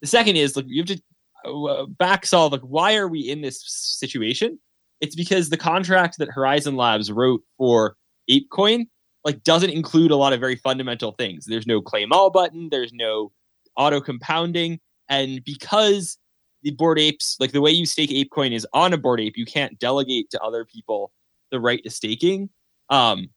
[0.00, 1.02] The second is like you have to
[1.48, 4.58] uh, back solve like why are we in this situation?
[5.00, 7.96] It's because the contract that horizon labs wrote for
[8.30, 8.86] apecoin
[9.24, 11.46] like doesn't include a lot of very fundamental things.
[11.46, 12.68] There's no claim all button.
[12.70, 13.30] There's no
[13.76, 14.80] auto compounding.
[15.08, 16.18] And because
[16.64, 19.46] the bored apes like the way you stake apecoin is on a bored ape you
[19.46, 21.12] can't delegate to other people
[21.52, 22.48] the right to staking
[22.90, 23.28] um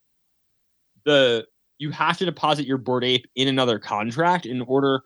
[1.05, 1.45] the
[1.77, 5.03] you have to deposit your bored ape in another contract in order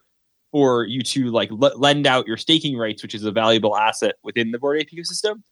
[0.52, 4.16] for you to like l- lend out your staking rights, which is a valuable asset
[4.22, 5.42] within the bored Ape ecosystem.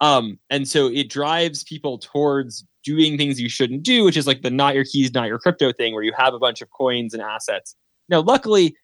[0.00, 4.42] Um, and so it drives people towards doing things you shouldn't do, which is like
[4.42, 7.14] the not your keys, not your crypto thing, where you have a bunch of coins
[7.14, 7.74] and assets.
[8.10, 8.76] Now, luckily,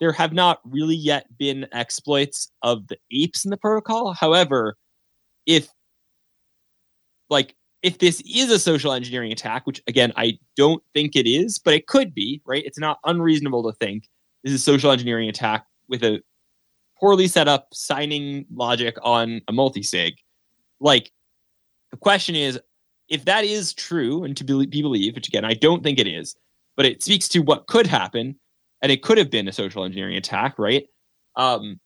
[0.00, 4.12] there have not really yet been exploits of the apes in the protocol.
[4.12, 4.76] However,
[5.46, 5.68] if
[7.30, 11.58] like if this is a social engineering attack, which again I don't think it is,
[11.58, 12.64] but it could be, right?
[12.64, 14.08] It's not unreasonable to think
[14.42, 16.20] this is a social engineering attack with a
[16.98, 20.14] poorly set up signing logic on a multi-sig.
[20.80, 21.12] Like
[21.90, 22.58] the question is,
[23.08, 26.06] if that is true and to be, be believed, which again I don't think it
[26.06, 26.36] is,
[26.76, 28.38] but it speaks to what could happen,
[28.84, 30.84] and it could have been a social engineering attack, right?
[31.36, 31.80] Um,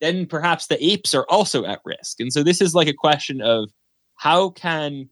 [0.00, 3.42] then perhaps the apes are also at risk, and so this is like a question
[3.42, 3.70] of
[4.16, 5.10] how can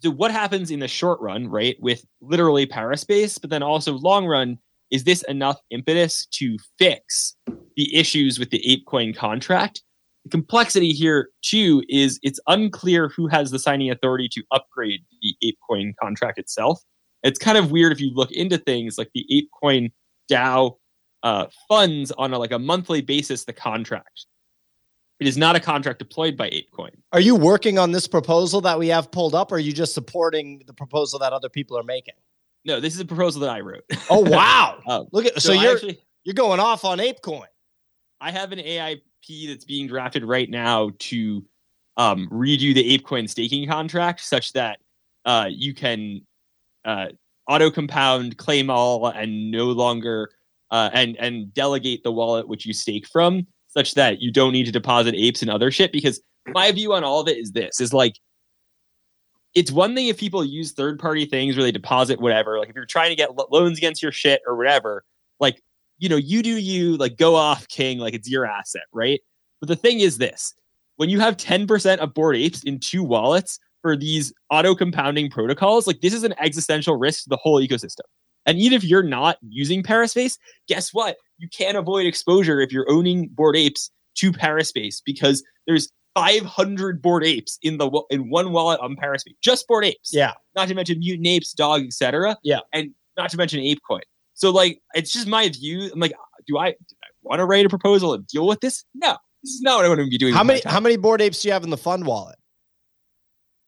[0.00, 4.26] so what happens in the short run, right, with literally paraspace, but then also long
[4.26, 4.58] run,
[4.90, 7.34] is this enough impetus to fix
[7.76, 9.82] the issues with the ApeCoin contract?
[10.24, 15.36] The complexity here too is it's unclear who has the signing authority to upgrade the
[15.42, 16.82] ApeCoin contract itself.
[17.22, 19.90] It's kind of weird if you look into things like the ApeCoin
[20.30, 20.76] DAO
[21.22, 24.26] uh, funds on a, like a monthly basis the contract.
[25.20, 26.90] It is not a contract deployed by ApeCoin.
[27.12, 29.94] Are you working on this proposal that we have pulled up, or are you just
[29.94, 32.14] supporting the proposal that other people are making?
[32.64, 33.84] No, this is a proposal that I wrote.
[34.10, 34.80] Oh wow!
[34.86, 37.46] Um, Look at so, I you're actually, you're going off on ApeCoin.
[38.20, 41.44] I have an AIP that's being drafted right now to
[41.96, 44.78] um, redo the ApeCoin staking contract such that
[45.24, 46.22] uh, you can
[46.84, 47.08] uh,
[47.48, 50.30] auto compound, claim all, and no longer
[50.70, 54.66] uh, and and delegate the wallet which you stake from, such that you don't need
[54.66, 55.92] to deposit apes and other shit.
[55.92, 58.18] Because my view on all of it is this: is like
[59.54, 62.58] it's one thing if people use third party things where they deposit whatever.
[62.58, 65.04] Like if you're trying to get lo- loans against your shit or whatever,
[65.40, 65.62] like
[65.98, 69.20] you know, you do you, like go off king, like it's your asset, right?
[69.60, 70.54] But the thing is this
[70.96, 75.86] when you have 10% of bored apes in two wallets for these auto compounding protocols,
[75.86, 78.00] like this is an existential risk to the whole ecosystem.
[78.46, 81.16] And even if you're not using Paraspace, guess what?
[81.36, 87.26] You can't avoid exposure if you're owning bored apes to Paraspace because there's 500 bored
[87.26, 90.14] apes in the in one wallet on Paraspace, just bored apes.
[90.14, 90.32] Yeah.
[90.56, 92.38] Not to mention mutant apes, dog, etc.
[92.42, 92.60] Yeah.
[92.72, 94.00] And not to mention ApeCoin.
[94.32, 95.90] So like, it's just my view.
[95.92, 96.14] I'm like,
[96.46, 98.82] do I, do I want to write a proposal and deal with this?
[98.94, 100.32] No, this is not what I want to be doing.
[100.32, 102.36] How many how many bored apes do you have in the fund wallet?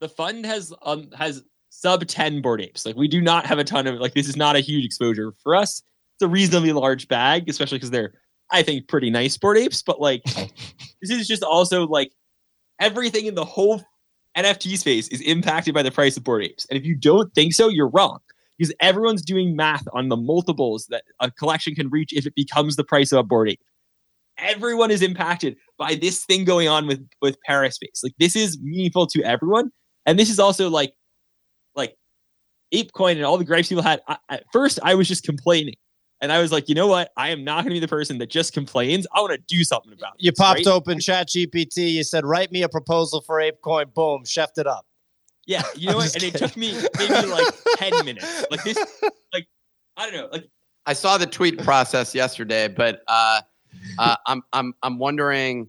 [0.01, 2.87] The fund has um has sub 10 bored apes.
[2.87, 5.33] Like we do not have a ton of like this is not a huge exposure
[5.43, 5.83] for us.
[6.15, 8.15] It's a reasonably large bag especially because they're
[8.51, 10.23] i think pretty nice bored apes but like
[11.03, 12.13] this is just also like
[12.81, 13.83] everything in the whole
[14.37, 16.67] nft space is impacted by the price of bored apes.
[16.71, 18.19] And if you don't think so you're wrong
[18.59, 22.77] because everyone's doing math on the multiples that a collection can reach if it becomes
[22.77, 23.61] the price of a bored ape.
[24.39, 28.03] Everyone is impacted by this thing going on with with Paraspace.
[28.03, 29.71] Like this is meaningful to everyone,
[30.07, 30.95] and this is also like
[31.75, 31.97] like
[32.73, 34.01] ApeCoin and all the gripes people had.
[34.09, 35.75] I, at first, I was just complaining,
[36.21, 37.13] and I was like, you know what?
[37.17, 39.07] I am not going to be the person that just complains.
[39.15, 40.25] I want to do something about it.
[40.25, 40.69] You popped right?
[40.69, 41.93] open Chat GPT.
[41.93, 44.87] You said, "Write me a proposal for ApeCoin." Boom, chefed it up.
[45.47, 46.13] Yeah, you know what?
[46.13, 47.47] just And it took me maybe like
[47.77, 48.47] ten minutes.
[48.51, 48.79] Like this,
[49.33, 49.47] like
[49.97, 50.29] I don't know.
[50.33, 50.49] Like
[50.87, 53.41] I saw the tweet process yesterday, but uh,
[53.99, 55.69] uh, I'm I'm I'm wondering,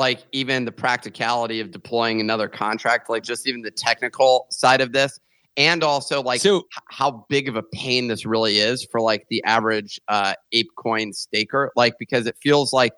[0.00, 4.92] like even the practicality of deploying another contract, like just even the technical side of
[4.92, 5.20] this,
[5.58, 6.64] and also like so.
[6.88, 11.70] how big of a pain this really is for like the average uh, ApeCoin staker,
[11.76, 12.94] like because it feels like,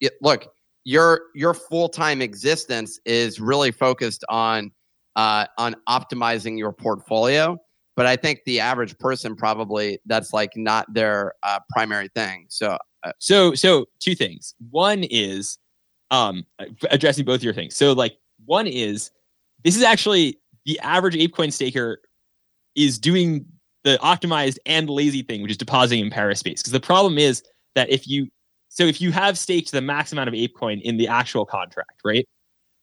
[0.00, 0.46] it, look,
[0.84, 4.70] your your full time existence is really focused on
[5.16, 7.58] uh, on optimizing your portfolio
[7.96, 12.46] but I think the average person probably that's like not their uh, primary thing.
[12.48, 12.76] So
[13.18, 14.54] So so two things.
[14.70, 15.58] One is
[16.14, 16.44] um
[16.90, 17.74] addressing both your things.
[17.76, 19.10] So like one is
[19.64, 22.00] this is actually the average ApeCoin staker
[22.74, 23.46] is doing
[23.84, 26.58] the optimized and lazy thing, which is depositing in Paraspace.
[26.58, 27.42] Because the problem is
[27.74, 28.28] that if you
[28.68, 32.26] so if you have staked the max amount of ApeCoin in the actual contract, right?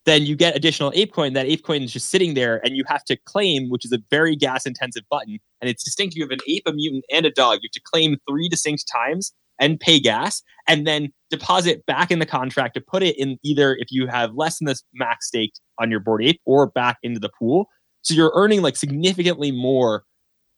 [0.06, 1.34] Then you get additional ApeCoin.
[1.36, 4.36] That ApeCoin is just sitting there, and you have to claim, which is a very
[4.36, 6.16] gas-intensive button, and it's distinct.
[6.16, 7.60] You have an ape, a mutant, and a dog.
[7.62, 12.20] You have to claim three distinct times and pay gas, and then deposit back in
[12.20, 15.60] the contract to put it in either if you have less than this max staked
[15.80, 17.68] on your board ape or back into the pool.
[18.04, 20.04] So you're earning like significantly more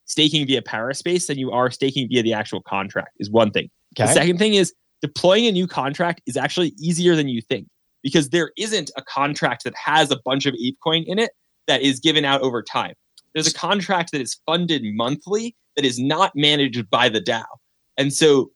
[0.05, 3.11] staking via Paraspace than you are staking via the actual contract.
[3.19, 3.69] Is one thing.
[4.07, 7.67] The second thing is deploying a new contract is actually easier than you think
[8.01, 11.31] because there isn't a contract that has a bunch of ApeCoin in it
[11.67, 12.93] that is given out over time.
[13.33, 17.45] There's a contract that is funded monthly that is not managed by the DAO.
[17.97, 18.51] And so,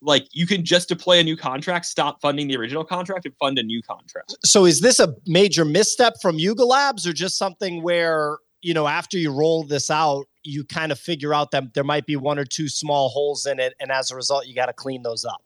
[0.00, 3.58] like, you can just deploy a new contract, stop funding the original contract, and fund
[3.58, 4.36] a new contract.
[4.44, 8.86] So is this a major misstep from Yuga Labs or just something where, you know,
[8.86, 12.38] after you roll this out, you kind of figure out that there might be one
[12.38, 13.74] or two small holes in it.
[13.80, 15.42] And as a result, you got to clean those up.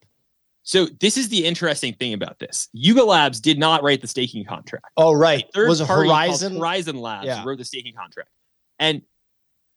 [0.65, 4.45] So, this is the interesting thing about this Yuga Labs did not write the staking
[4.45, 4.87] contract.
[4.97, 5.45] Oh, right.
[5.53, 6.57] third Was Horizon?
[6.57, 7.43] Horizon Labs Yeah.
[7.45, 8.29] wrote the staking contract.
[8.79, 9.03] And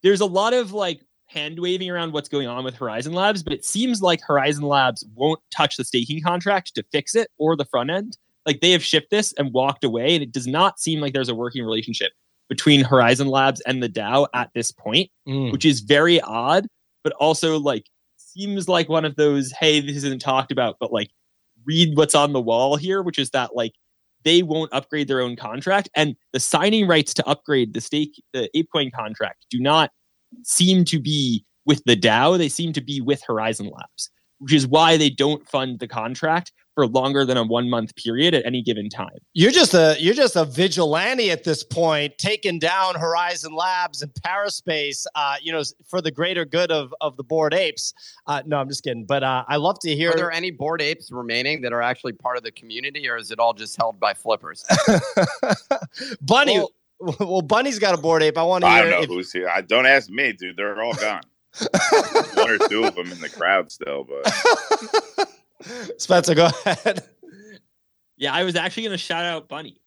[0.04, 1.02] there's a lot of like
[1.36, 5.06] hand waving around what's going on with Horizon Labs, but it seems like Horizon Labs
[5.14, 8.18] won't touch the staking contract to fix it or the front end.
[8.46, 11.30] Like they have shipped this and walked away, and it does not seem like there's
[11.30, 12.12] a working relationship
[12.48, 15.52] between Horizon Labs and the DAO at this point, Mm.
[15.52, 16.68] which is very odd,
[17.04, 17.86] but also like
[18.18, 21.10] seems like one of those, hey, this isn't talked about, but like
[21.66, 23.74] read what's on the wall here, which is that like
[24.24, 28.50] they won't upgrade their own contract and the signing rights to upgrade the stake the
[28.56, 29.92] apecoin contract do not
[30.44, 34.10] seem to be with the dao they seem to be with horizon labs
[34.40, 38.34] which is why they don't fund the contract for longer than a one month period
[38.34, 42.60] at any given time You're just a you're just a vigilante at this point, taking
[42.60, 47.24] down Horizon Labs and Paraspace, uh, you know, for the greater good of of the
[47.24, 47.94] bored apes.
[48.28, 49.06] Uh, no, I'm just kidding.
[49.06, 50.12] But uh, I love to hear.
[50.12, 53.32] are there any bored apes remaining that are actually part of the community, or is
[53.32, 54.66] it all just held by flippers?
[56.22, 56.60] Bunny.
[56.60, 56.72] Well-
[57.20, 58.38] Well, Bunny's got a bored ape.
[58.38, 59.50] I want to I don't know if, who's here.
[59.50, 60.56] I don't ask me, dude.
[60.56, 61.22] They're all gone.
[62.36, 65.30] One or two of them in the crowd still, but
[66.02, 67.04] Spencer, go ahead.
[68.18, 69.82] yeah i was actually going to shout out bunny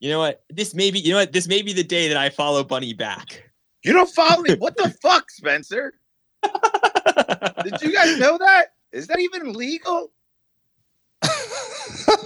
[0.00, 2.16] you know what this may be you know what this may be the day that
[2.16, 3.52] i follow bunny back
[3.84, 4.54] you don't follow me.
[4.54, 5.94] What the fuck, Spencer?
[6.42, 8.74] Did you guys know that?
[8.92, 10.12] Is that even legal?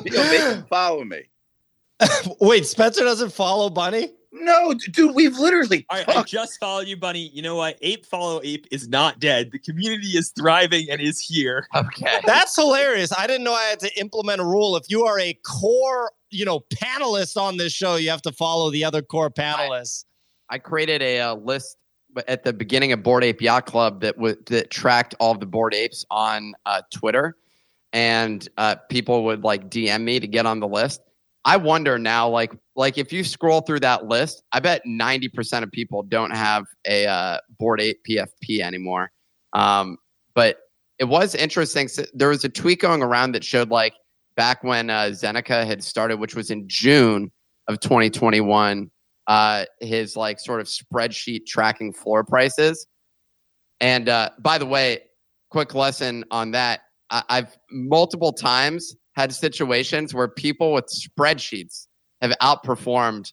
[0.05, 1.23] Yo, make him follow me.
[2.41, 4.13] Wait, Spencer doesn't follow Bunny?
[4.33, 7.31] No, dude, we've literally All right, I just followed you, Bunny.
[7.33, 7.79] You know what?
[7.81, 9.51] Ape follow ape is not dead.
[9.51, 11.67] The community is thriving and is here.
[11.75, 12.21] Okay.
[12.27, 13.13] That's hilarious.
[13.17, 14.77] I didn't know I had to implement a rule.
[14.77, 18.71] If you are a core, you know, panelist on this show, you have to follow
[18.71, 20.05] the other core panelists.
[20.51, 21.79] I created a, uh list
[22.29, 25.47] at the beginning of Bored Ape Yacht Club that w- that tracked all of the
[25.47, 27.37] bored apes on uh, Twitter,
[27.93, 31.03] and uh, people would like DM me to get on the list.
[31.47, 35.63] I wonder now, like like if you scroll through that list, I bet ninety percent
[35.65, 39.13] of people don't have a uh, Bored Ape PFP anymore.
[39.53, 39.97] Um,
[40.35, 40.59] but
[40.99, 41.87] it was interesting.
[41.87, 43.95] So there was a tweet going around that showed like
[44.37, 47.31] back when uh, Zeneca had started, which was in June
[47.69, 48.91] of 2021
[49.29, 52.89] uh, his like sort of spreadsheet tracking floor prices.
[53.81, 55.03] And uh, by the way,
[55.51, 56.81] quick lesson on that:
[57.11, 61.87] I- I've multiple times had situations where people with spreadsheets
[62.21, 63.33] have outperformed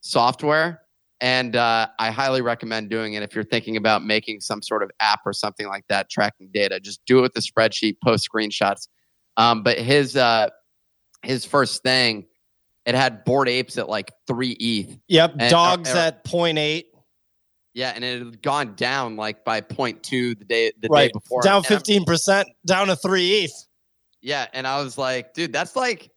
[0.00, 0.80] software,
[1.20, 4.90] and uh, I highly recommend doing it if you're thinking about making some sort of
[5.00, 6.78] app or something like that tracking data.
[6.80, 8.88] Just do it with the spreadsheet, post screenshots.
[9.36, 10.50] Um, but his uh,
[11.22, 12.26] his first thing,
[12.86, 14.96] it had bored apes at like three ETH.
[15.08, 15.34] Yep.
[15.38, 16.86] And- dogs uh, at point eight.
[17.76, 21.06] Yeah, and it had gone down like by 0.2 the day the Right.
[21.08, 21.42] day before.
[21.42, 23.52] Down 15%, down to three ETH.
[24.24, 26.10] Yeah, and I was like, dude, that's like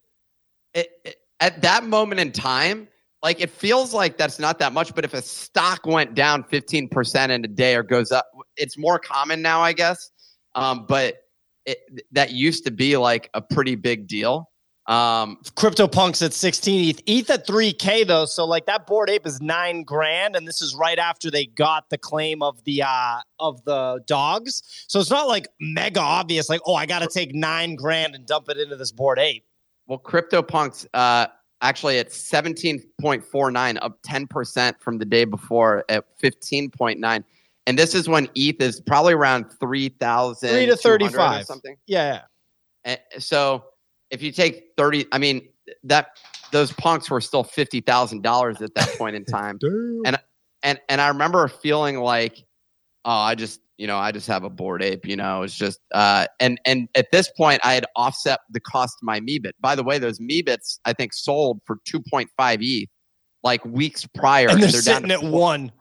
[0.74, 2.88] it, it- at that moment in time,
[3.22, 7.30] like it feels like that's not that much, but if a stock went down 15%
[7.30, 10.10] in a day or goes up, it's more common now, I guess.
[10.56, 11.18] Um, but
[11.64, 11.78] it,
[12.10, 14.47] that used to be like a pretty big deal.
[14.88, 17.02] Um, CryptoPunks at 16 ETH.
[17.06, 18.24] ETH at 3K though.
[18.24, 21.90] So like that bored ape is nine grand, and this is right after they got
[21.90, 24.62] the claim of the uh of the dogs.
[24.88, 28.48] So it's not like mega obvious, like, oh, I gotta take nine grand and dump
[28.48, 29.44] it into this bored ape.
[29.88, 31.26] Well, CryptoPunks uh,
[31.60, 37.24] actually at 17.49, up 10% from the day before at 15.9.
[37.66, 41.40] And this is when ETH is probably around 3,000 Three to 35.
[41.40, 41.76] or something.
[41.86, 42.22] Yeah.
[42.84, 43.64] And so
[44.10, 45.48] if you take 30, I mean,
[45.84, 46.18] that
[46.52, 49.58] those punks were still $50,000 at that point in time.
[49.62, 50.18] and
[50.62, 52.38] and and I remember feeling like,
[53.04, 55.06] oh, I just you know I just have a bored ape.
[55.06, 58.96] You know, it's just uh, and and at this point I had offset the cost
[59.00, 59.52] of my Meebit.
[59.60, 62.88] By the way, those Meebits I think sold for two point five ETH
[63.44, 64.48] like weeks prior.
[64.48, 65.72] And they're, down sitting to at four- one.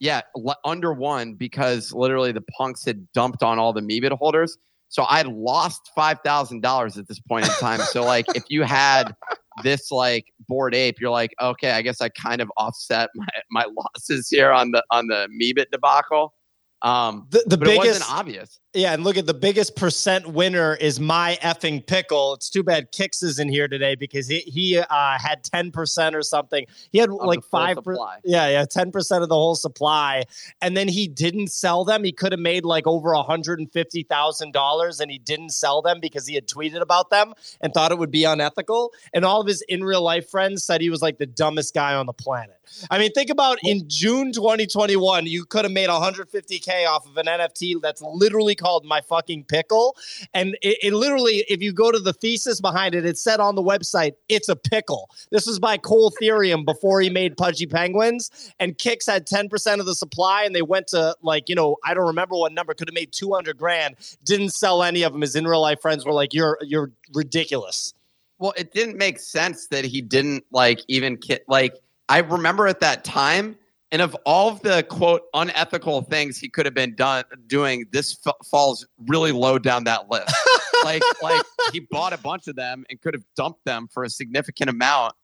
[0.00, 4.58] yeah, l- under one because literally the punks had dumped on all the Meebit holders.
[4.90, 7.80] So I'd lost five thousand dollars at this point in time.
[7.80, 9.14] so like if you had
[9.62, 13.66] this like bored ape, you're like, okay, I guess I kind of offset my, my
[13.76, 16.34] losses here on the on the Meebit debacle.
[16.82, 18.56] Um, The, the biggest wasn't obvious.
[18.72, 22.34] Yeah, and look at the biggest percent winner is my effing pickle.
[22.34, 26.14] It's too bad Kix is in here today because he he uh, had ten percent
[26.14, 26.66] or something.
[26.92, 27.74] He had Of like five.
[27.74, 28.20] supply.
[28.24, 30.22] Yeah, yeah, ten percent of the whole supply,
[30.62, 32.04] and then he didn't sell them.
[32.04, 35.50] He could have made like over a hundred and fifty thousand dollars, and he didn't
[35.50, 38.92] sell them because he had tweeted about them and thought it would be unethical.
[39.12, 41.94] And all of his in real life friends said he was like the dumbest guy
[41.94, 42.59] on the planet.
[42.90, 47.26] I mean, think about in June 2021, you could have made 150k off of an
[47.26, 49.96] NFT that's literally called my fucking pickle,
[50.34, 53.54] and it, it literally, if you go to the thesis behind it, it said on
[53.54, 55.10] the website, it's a pickle.
[55.30, 59.86] This was by Cole Thereum before he made Pudgy Penguins, and Kicks had 10% of
[59.86, 62.88] the supply, and they went to like, you know, I don't remember what number, could
[62.88, 65.22] have made 200 grand, didn't sell any of them.
[65.22, 67.94] His in real life friends were like, you're you're ridiculous.
[68.38, 71.74] Well, it didn't make sense that he didn't like even ki- like.
[72.10, 73.56] I remember at that time,
[73.92, 78.18] and of all of the quote unethical things he could have been done doing, this
[78.26, 80.32] f- falls really low down that list.
[80.84, 81.42] like, like
[81.72, 85.14] he bought a bunch of them and could have dumped them for a significant amount.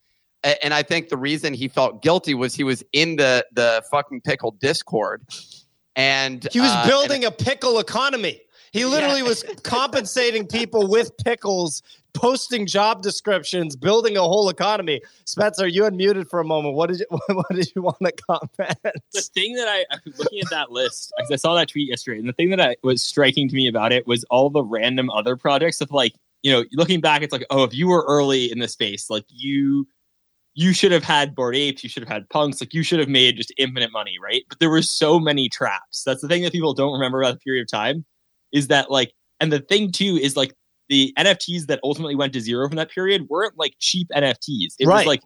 [0.44, 3.82] A- And I think the reason he felt guilty was he was in the the
[3.90, 5.22] fucking pickle Discord,
[5.94, 8.40] and He was uh, and- building a pickle economy.
[8.72, 11.82] He literally was compensating people with pickles,
[12.16, 15.00] posting job descriptions, building a whole economy.
[15.24, 16.74] Spencer, you unmuted for a moment.
[16.74, 18.78] What did you what did you want to comment?
[19.12, 19.84] the thing that I,
[20.18, 23.02] looking at that list, I saw that tweet yesterday, and the thing that I, was
[23.02, 26.12] striking to me about it was all the random other projects of like,
[26.42, 29.24] you know, looking back, it's like, oh, if you were early in the space, like
[29.28, 29.86] you,
[30.54, 33.08] you should have had bored apes, you should have had punks, like you should have
[33.08, 34.42] made just infinite money, right?
[34.48, 36.02] But there were so many traps.
[36.04, 38.04] That's the thing that people don't remember about the period of time,
[38.52, 40.54] is that like, and the thing too is like
[40.88, 44.74] the NFTs that ultimately went to zero from that period weren't like cheap NFTs.
[44.78, 44.98] It Right.
[44.98, 45.22] was like,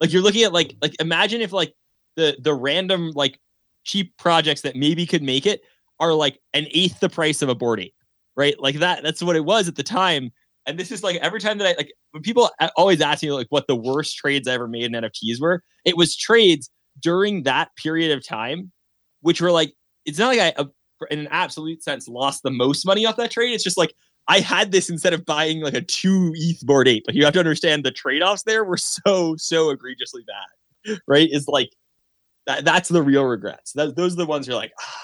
[0.00, 1.72] like you're looking at like, like imagine if like
[2.16, 3.38] the the random like
[3.84, 5.62] cheap projects that maybe could make it
[6.00, 7.94] are like an eighth the price of a bored ape,
[8.36, 8.58] right?
[8.58, 9.02] Like that.
[9.02, 10.32] That's what it was at the time.
[10.66, 13.46] And this is like every time that I like when people always ask me like
[13.50, 17.68] what the worst trades I ever made in NFTs were, it was trades during that
[17.76, 18.72] period of time,
[19.20, 19.74] which were like,
[20.06, 20.64] it's not like I, uh,
[21.10, 23.52] in an absolute sense, lost the most money off that trade.
[23.52, 23.94] It's just like
[24.28, 27.04] I had this instead of buying like a two ETH bored ape.
[27.06, 31.28] Like you have to understand the trade offs there were so so egregiously bad, right?
[31.30, 31.70] Is like
[32.46, 33.72] that, that's the real regrets.
[33.72, 34.72] That, those are the ones you're like.
[34.80, 35.00] Ah.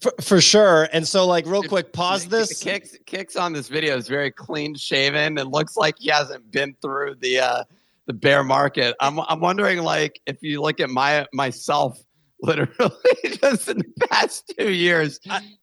[0.00, 0.88] For, for sure.
[0.92, 2.62] And so, like, real quick, pause this.
[2.62, 5.36] Kicks kicks on this video is very clean shaven.
[5.38, 7.64] It looks like he hasn't been through the uh,
[8.06, 8.96] the bear market.
[9.00, 12.00] I'm I'm wondering like if you look at my myself
[12.42, 12.90] literally
[13.40, 15.20] just in the past two years,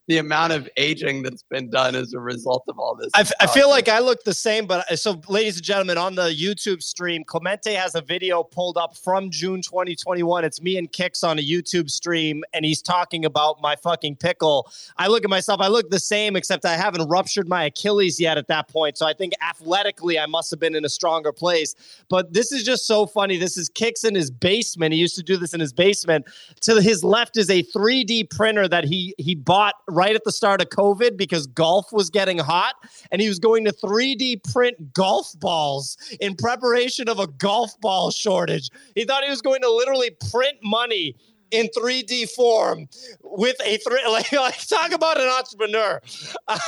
[0.10, 3.12] the amount of aging that's been done as a result of all this.
[3.14, 6.00] I, f- I feel like I look the same, but uh, so, ladies and gentlemen,
[6.00, 10.44] on the YouTube stream, Clemente has a video pulled up from June 2021.
[10.44, 14.68] It's me and Kicks on a YouTube stream, and he's talking about my fucking pickle.
[14.98, 18.40] I look at myself, I look the same, except I haven't ruptured my Achilles yet
[18.40, 18.98] at that point.
[18.98, 21.76] So I think athletically, I must have been in a stronger place.
[22.10, 23.38] But this is just so funny.
[23.38, 24.92] This is Kicks in his basement.
[24.92, 26.26] He used to do this in his basement.
[26.62, 30.62] To his left is a 3D printer that he he bought right at the start
[30.62, 32.76] of COVID because golf was getting hot,
[33.12, 38.10] and he was going to 3D print golf balls in preparation of a golf ball
[38.10, 38.70] shortage.
[38.96, 41.18] He thought he was going to literally print money
[41.52, 42.88] in 3D form
[43.24, 46.02] with a three like, like talk about an entrepreneur.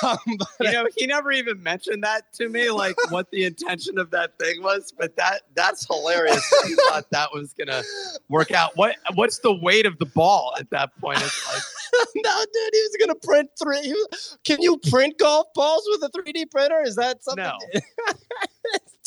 [0.04, 0.18] Um,
[0.60, 4.38] you know, he never even mentioned that to me, like what the intention of that
[4.40, 4.94] thing was.
[4.98, 6.44] But that that's hilarious.
[6.66, 7.82] he thought that was gonna
[8.30, 8.78] work out.
[8.78, 11.20] What what's the weight of the ball at that point?
[11.22, 11.64] It's like
[12.16, 13.92] no, dude, he was gonna print three.
[13.94, 16.82] was- Can you print golf balls with a 3D printer?
[16.84, 17.44] Is that something?
[17.44, 17.58] No.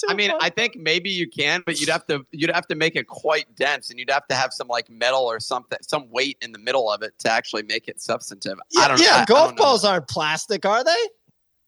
[0.08, 0.32] I mean.
[0.40, 3.46] I think maybe you can, but you'd have to you'd have to make it quite
[3.54, 6.58] dense, and you'd have to have some like metal or something, some weight in the
[6.58, 8.58] middle of it to actually make it substantive.
[8.72, 8.98] yeah, I don't.
[8.98, 9.04] Know.
[9.04, 9.64] Yeah I- I golf don't know.
[9.64, 10.96] balls aren't plastic, are they?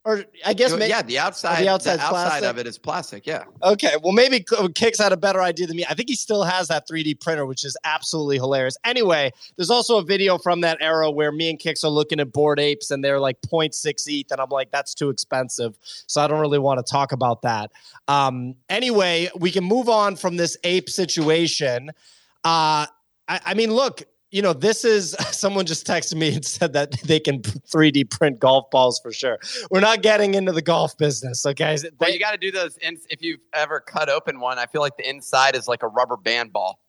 [0.07, 0.89] Or I guess maybe.
[0.89, 3.27] yeah, the outside, the outside's outside of it is plastic.
[3.27, 3.43] Yeah.
[3.65, 4.47] Okay, well, maybe
[4.77, 5.85] Kicks had a better idea than me.
[5.91, 8.77] I think he still has that 3D printer, which is absolutely hilarious.
[8.85, 12.33] Anyway, there's also a video from that era where me and Kicks are looking at
[12.33, 13.75] bored apes and they're like 0.6
[14.07, 15.77] ETH, and I'm like, that's too expensive.
[16.07, 17.73] So I don't really want to talk about that.
[18.07, 21.91] Um, anyway, we can move on from this ape situation.
[22.45, 22.87] Uh,
[23.27, 26.93] I, I mean, look, you know, this is someone just texted me and said that
[27.03, 29.39] they can 3D print golf balls for sure.
[29.71, 31.77] We're not getting into the golf business, okay?
[31.99, 32.77] Well, you got to do those.
[32.79, 35.89] In, if you've ever cut open one, I feel like the inside is like a
[35.89, 36.81] rubber band ball,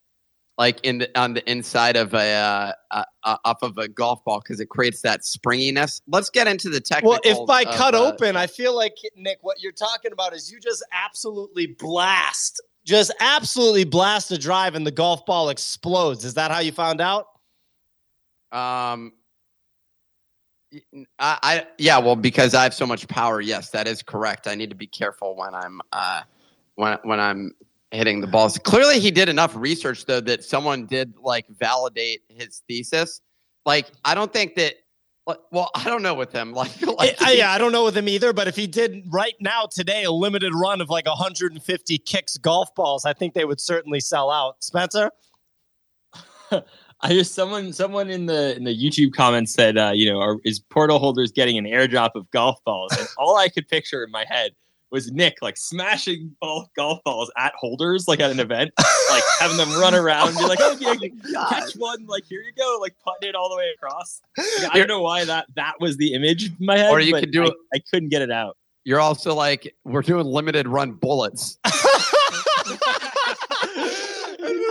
[0.57, 4.23] like in the, on the inside of a uh, uh, uh, off of a golf
[4.25, 6.01] ball because it creates that springiness.
[6.07, 7.11] Let's get into the technical.
[7.11, 10.51] Well, if by cut uh, open, I feel like Nick, what you're talking about is
[10.51, 16.23] you just absolutely blast, just absolutely blast a drive, and the golf ball explodes.
[16.23, 17.27] Is that how you found out?
[18.51, 19.11] Um,
[21.19, 23.41] I, I yeah, well, because I have so much power.
[23.41, 24.47] Yes, that is correct.
[24.47, 26.21] I need to be careful when I'm uh
[26.75, 27.51] when when I'm
[27.91, 28.57] hitting the balls.
[28.57, 33.21] Clearly, he did enough research though that someone did like validate his thesis.
[33.65, 34.75] Like, I don't think that.
[35.27, 36.53] Like, Well, I don't know with him.
[36.57, 39.35] Like, like I, yeah, I don't know with him either, but if he did right
[39.39, 43.61] now today a limited run of like 150 kicks golf balls, I think they would
[43.61, 44.63] certainly sell out.
[44.63, 45.11] Spencer,
[46.51, 50.37] I just someone someone in the in the YouTube comments said, uh, you know, are,
[50.45, 52.97] is portal holders getting an airdrop of golf balls?
[52.97, 54.51] And all I could picture in my head
[54.91, 58.71] was Nick like smashing ball, golf balls at holders like at an event,
[59.11, 60.95] like having them run around and be like, oh, yeah,
[61.49, 64.21] catch one, like here you go, like putting it all the way across.
[64.37, 66.91] Like, I don't know why that that was the image in my head.
[66.91, 68.55] Or you could do I, it- I couldn't get it out.
[68.85, 71.57] you're also like, we're doing limited run bullets.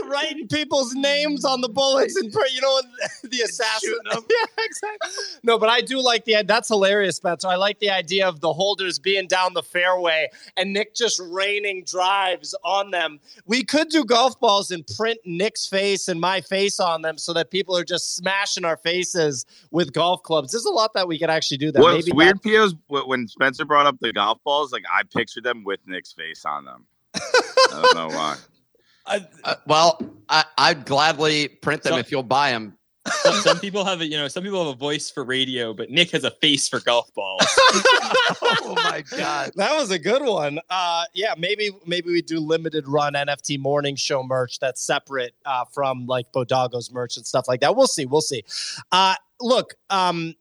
[0.08, 2.80] writing people's names on the bullets and put, you know
[3.24, 3.90] the assassin.
[3.90, 4.22] shooting 'em.
[4.30, 5.10] Yeah, exactly.
[5.42, 7.48] No, but I do like the that's hilarious, Spencer.
[7.48, 11.84] I like the idea of the holders being down the fairway and Nick just raining
[11.84, 13.20] drives on them.
[13.46, 17.32] We could do golf balls and print Nick's face and my face on them so
[17.32, 20.52] that people are just smashing our faces with golf clubs.
[20.52, 21.80] There's a lot that we could actually do that.
[21.82, 25.44] What's Maybe weird, Pio's wh- when Spencer brought up the golf balls, like I pictured
[25.44, 26.86] them with Nick's face on them.
[27.14, 27.20] I
[27.70, 28.36] don't know why.
[29.06, 32.76] Uh, well, I, I'd gladly print them So- if you'll buy them.
[33.22, 35.90] Some, some people have a you know some people have a voice for radio, but
[35.90, 37.40] Nick has a face for golf balls.
[37.46, 39.52] oh my god!
[39.54, 40.58] That was a good one.
[40.68, 45.64] Uh, yeah, maybe maybe we do limited run NFT morning show merch that's separate uh,
[45.72, 47.76] from like Bodago's merch and stuff like that.
[47.76, 48.06] We'll see.
[48.06, 48.42] We'll see.
[48.90, 50.34] Uh, look, um,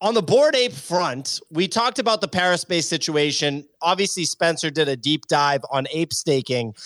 [0.00, 3.66] on the bored ape front, we talked about the ParaSpace situation.
[3.80, 6.76] Obviously, Spencer did a deep dive on ape staking.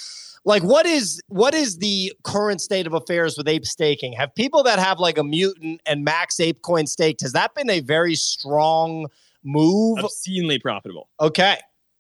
[0.47, 4.13] Like, what is what is the current state of affairs with ape staking?
[4.13, 7.69] Have people that have like a mutant and max ape coin staked has that been
[7.69, 9.09] a very strong
[9.43, 9.99] move?
[9.99, 11.09] Obscenely profitable.
[11.21, 11.59] Okay.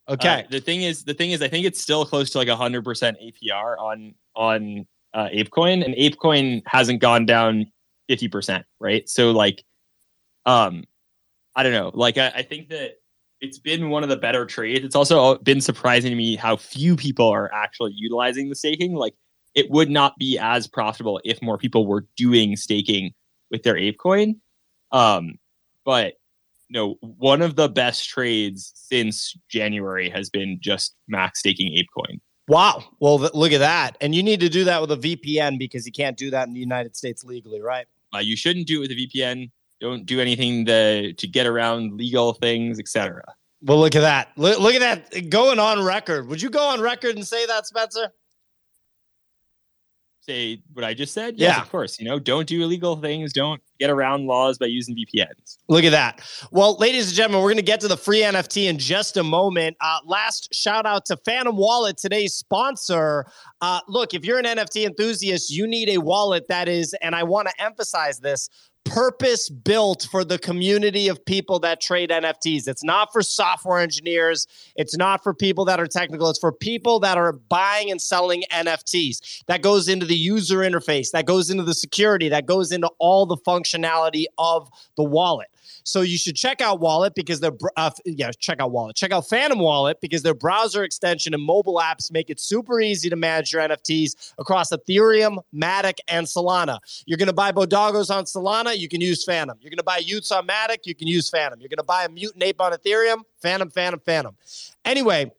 [0.09, 0.45] Okay.
[0.45, 2.85] Uh, the thing is, the thing is, I think it's still close to like hundred
[2.85, 7.67] percent APR on on uh, ApeCoin, and ApeCoin hasn't gone down
[8.09, 9.09] fifty percent, right?
[9.09, 9.65] So like,
[10.47, 10.85] um,
[11.57, 11.91] I don't know.
[11.93, 12.99] Like I, I think that
[13.41, 14.85] it's been one of the better trades.
[14.85, 18.95] It's also been surprising to me how few people are actually utilizing the staking.
[18.95, 19.15] Like
[19.55, 23.13] it would not be as profitable if more people were doing staking
[23.51, 24.37] with their ApeCoin.
[24.93, 25.39] Um,
[25.85, 26.15] but
[26.69, 32.21] you know, one of the best trades since January has been just max staking ApeCoin.
[32.49, 32.85] Wow.
[33.01, 33.97] Well, th- look at that.
[34.01, 36.55] And you need to do that with a VPN because you can't do that in
[36.55, 37.87] the United States legally, right?
[38.15, 39.51] Uh, you shouldn't do it with a VPN.
[39.87, 43.23] Don't do anything to, to get around legal things, etc.
[43.63, 44.29] Well, look at that.
[44.37, 44.81] Look, look at
[45.13, 46.27] that going on record.
[46.29, 48.11] Would you go on record and say that, Spencer?
[50.23, 51.35] Say what I just said?
[51.39, 51.63] Yes, Yeah.
[51.63, 52.01] of course.
[52.01, 53.33] You know, don't do illegal things.
[53.33, 55.59] Don't get around laws by using VPNs.
[55.69, 56.21] Look at that.
[56.51, 59.23] Well, ladies and gentlemen, we're going to get to the free NFT in just a
[59.23, 59.77] moment.
[59.81, 63.25] Uh, last shout out to Phantom Wallet, today's sponsor.
[63.61, 67.23] Uh, look, if you're an NFT enthusiast, you need a wallet that is, and I
[67.23, 68.51] want to emphasize this,
[68.87, 72.69] purpose built for the community of people that trade NFTs.
[72.69, 77.01] It's not for software engineers, it's not for people that are technical, it's for people
[77.01, 79.45] that are buying and selling NFTs.
[79.47, 83.27] That goes into the user interface, that goes into the security, that goes into all
[83.27, 85.49] the functionality of the wallet.
[85.87, 88.97] So you should check out Wallet because they're br- uh, yeah, check out Wallet.
[88.97, 93.09] Check out Phantom Wallet because their browser extension and mobile apps make it super easy
[93.09, 96.81] to manage your NFTs across Ethereum, Matic, and Solana.
[97.07, 99.57] You're going to buy Bodoggos on Solana, you can use Phantom.
[99.61, 101.61] You're going to buy y00ts on Matic, you can use Phantom.
[101.61, 104.37] You're going to buy a Mutant Ape on Ethereum, Phantom, Phantom, Phantom.
[104.85, 105.31] Anyway,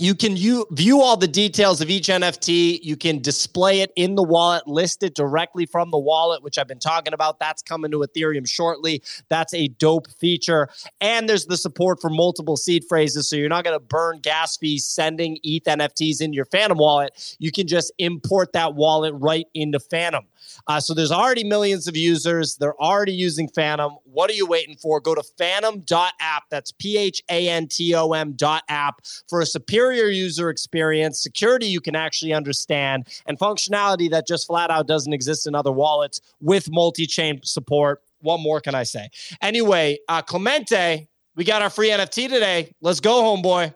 [0.00, 2.80] you can you view all the details of each NFT.
[2.82, 6.68] You can display it in the wallet, list it directly from the wallet, which I've
[6.68, 7.38] been talking about.
[7.38, 9.02] That's coming to Ethereum shortly.
[9.28, 10.68] That's a dope feature.
[11.00, 13.28] And there's the support for multiple seed phrases.
[13.28, 17.36] So you're not going to burn gas fees sending ETH NFTs into your Phantom wallet.
[17.38, 20.24] You can just import that wallet right into Phantom.
[20.66, 22.56] Uh, so there's already millions of users.
[22.56, 23.96] They're already using Phantom.
[24.04, 25.00] What are you waiting for?
[25.00, 26.44] Go to phantom.app.
[26.50, 31.22] That's P H A N T O M dot app for a superior user experience,
[31.22, 35.72] security you can actually understand, and functionality that just flat out doesn't exist in other
[35.72, 38.02] wallets with multi chain support.
[38.20, 39.08] What more can I say?
[39.40, 42.74] Anyway, uh, Clemente, we got our free NFT today.
[42.80, 43.74] Let's go, homeboy.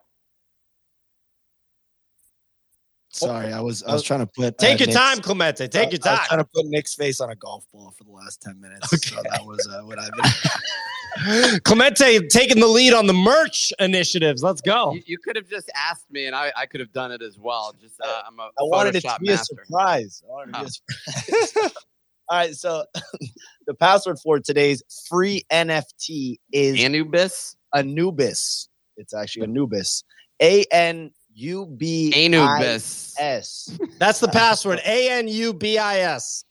[3.14, 5.68] Sorry, I was I was trying to put Take uh, your Nick's- time, Clemente.
[5.68, 6.14] Take your time.
[6.14, 8.60] I was trying to put Nick's face on a golf ball for the last ten
[8.60, 8.88] minutes.
[9.08, 11.60] So that was uh, what I've been.
[11.64, 14.42] Clemente taking the lead on the merch initiatives.
[14.42, 14.94] Let's go.
[14.94, 17.38] You, you could have just asked me, and I, I could have done it as
[17.38, 17.72] well.
[17.80, 20.22] Just uh, I'm a I wanted it to Photoshop be a surprise.
[20.26, 20.80] I wanted it to
[21.28, 21.42] be Oh.
[21.42, 21.72] a surprise.
[22.30, 22.84] All right, so
[23.66, 28.68] the password for today's free NFT is Anubis, Anubis.
[28.96, 30.02] It's actually Anubis.
[30.42, 33.14] A N U B I Anubis.
[33.18, 33.78] S.
[33.99, 34.80] That's the password.
[34.87, 36.45] A N U B I S.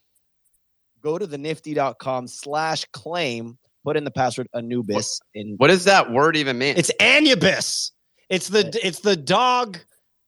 [1.01, 6.11] Go to the nifty.com slash claim, put in the password Anubis in What does that
[6.11, 6.77] word even mean?
[6.77, 7.91] It's Anubis.
[8.29, 9.79] It's the it's the dog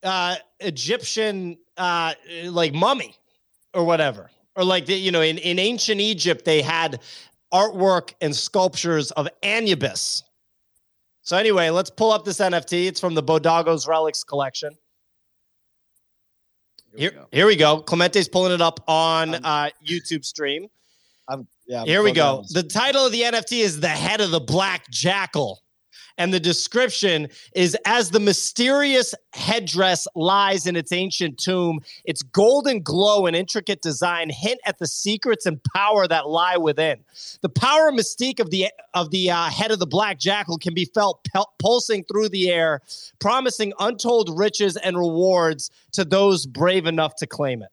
[0.04, 2.14] uh Egyptian uh
[2.46, 3.16] like mummy
[3.74, 4.30] or whatever.
[4.58, 7.00] Or like the, you know in, in ancient Egypt they had
[7.54, 10.24] artwork and sculptures of Anubis.
[11.26, 12.86] So anyway, let's pull up this NFT.
[12.86, 14.78] It's from the Bodoggos Relics collection.
[16.96, 17.82] Here, here we go.
[17.82, 20.68] Clemente's pulling it up on uh, YouTube stream.
[21.28, 22.44] I'm, yeah, I'm Here we go.
[22.52, 25.64] The title of the NFT is The Head of the Black Jackal.
[26.18, 32.82] And the description is as the mysterious headdress lies in its ancient tomb, its golden
[32.82, 37.04] glow and intricate design hint at the secrets and power that lie within.
[37.42, 40.74] The power and mystique of the of the uh, head of the black jackal can
[40.74, 42.82] be felt pel- pulsing through the air,
[43.20, 47.70] promising untold riches and rewards to those brave enough to claim it.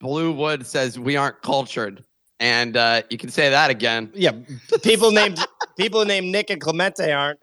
[0.00, 2.04] Blue Wood says we aren't cultured,
[2.42, 4.10] and uh, you can say that again.
[4.14, 4.32] Yeah,
[4.82, 5.38] people named
[5.76, 7.38] people named Nick and Clemente aren't.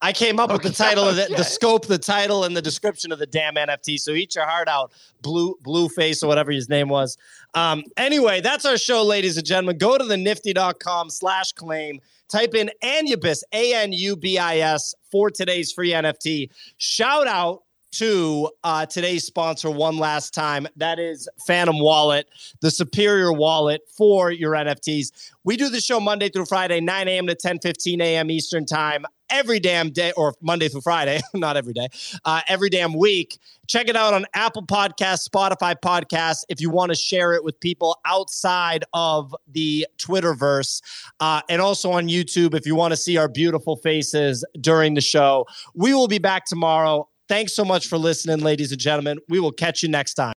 [0.00, 3.10] I came up with the title of the, the scope, the title, and the description
[3.10, 3.98] of the damn NFT.
[3.98, 7.18] So eat your heart out, blue blue face or whatever his name was.
[7.54, 9.76] Um, anyway, that's our show, ladies and gentlemen.
[9.76, 12.00] Go to the nifty.com slash claim.
[12.28, 16.50] Type in Anubis, A N U B I S, for today's free NFT.
[16.76, 20.66] Shout out to uh, today's sponsor one last time.
[20.76, 22.28] That is Phantom Wallet,
[22.60, 25.32] the superior wallet for your NFTs.
[25.44, 27.26] We do the show Monday through Friday, 9 a.m.
[27.26, 28.30] to 10 15 a.m.
[28.30, 31.88] Eastern Time, every damn day, or Monday through Friday, not every day,
[32.24, 33.38] uh, every damn week.
[33.66, 37.58] Check it out on Apple Podcasts, Spotify Podcasts, if you want to share it with
[37.60, 40.80] people outside of the Twitterverse,
[41.20, 45.00] uh, and also on YouTube if you want to see our beautiful faces during the
[45.00, 45.46] show.
[45.74, 47.07] We will be back tomorrow.
[47.28, 49.18] Thanks so much for listening, ladies and gentlemen.
[49.28, 50.26] We will catch you next time.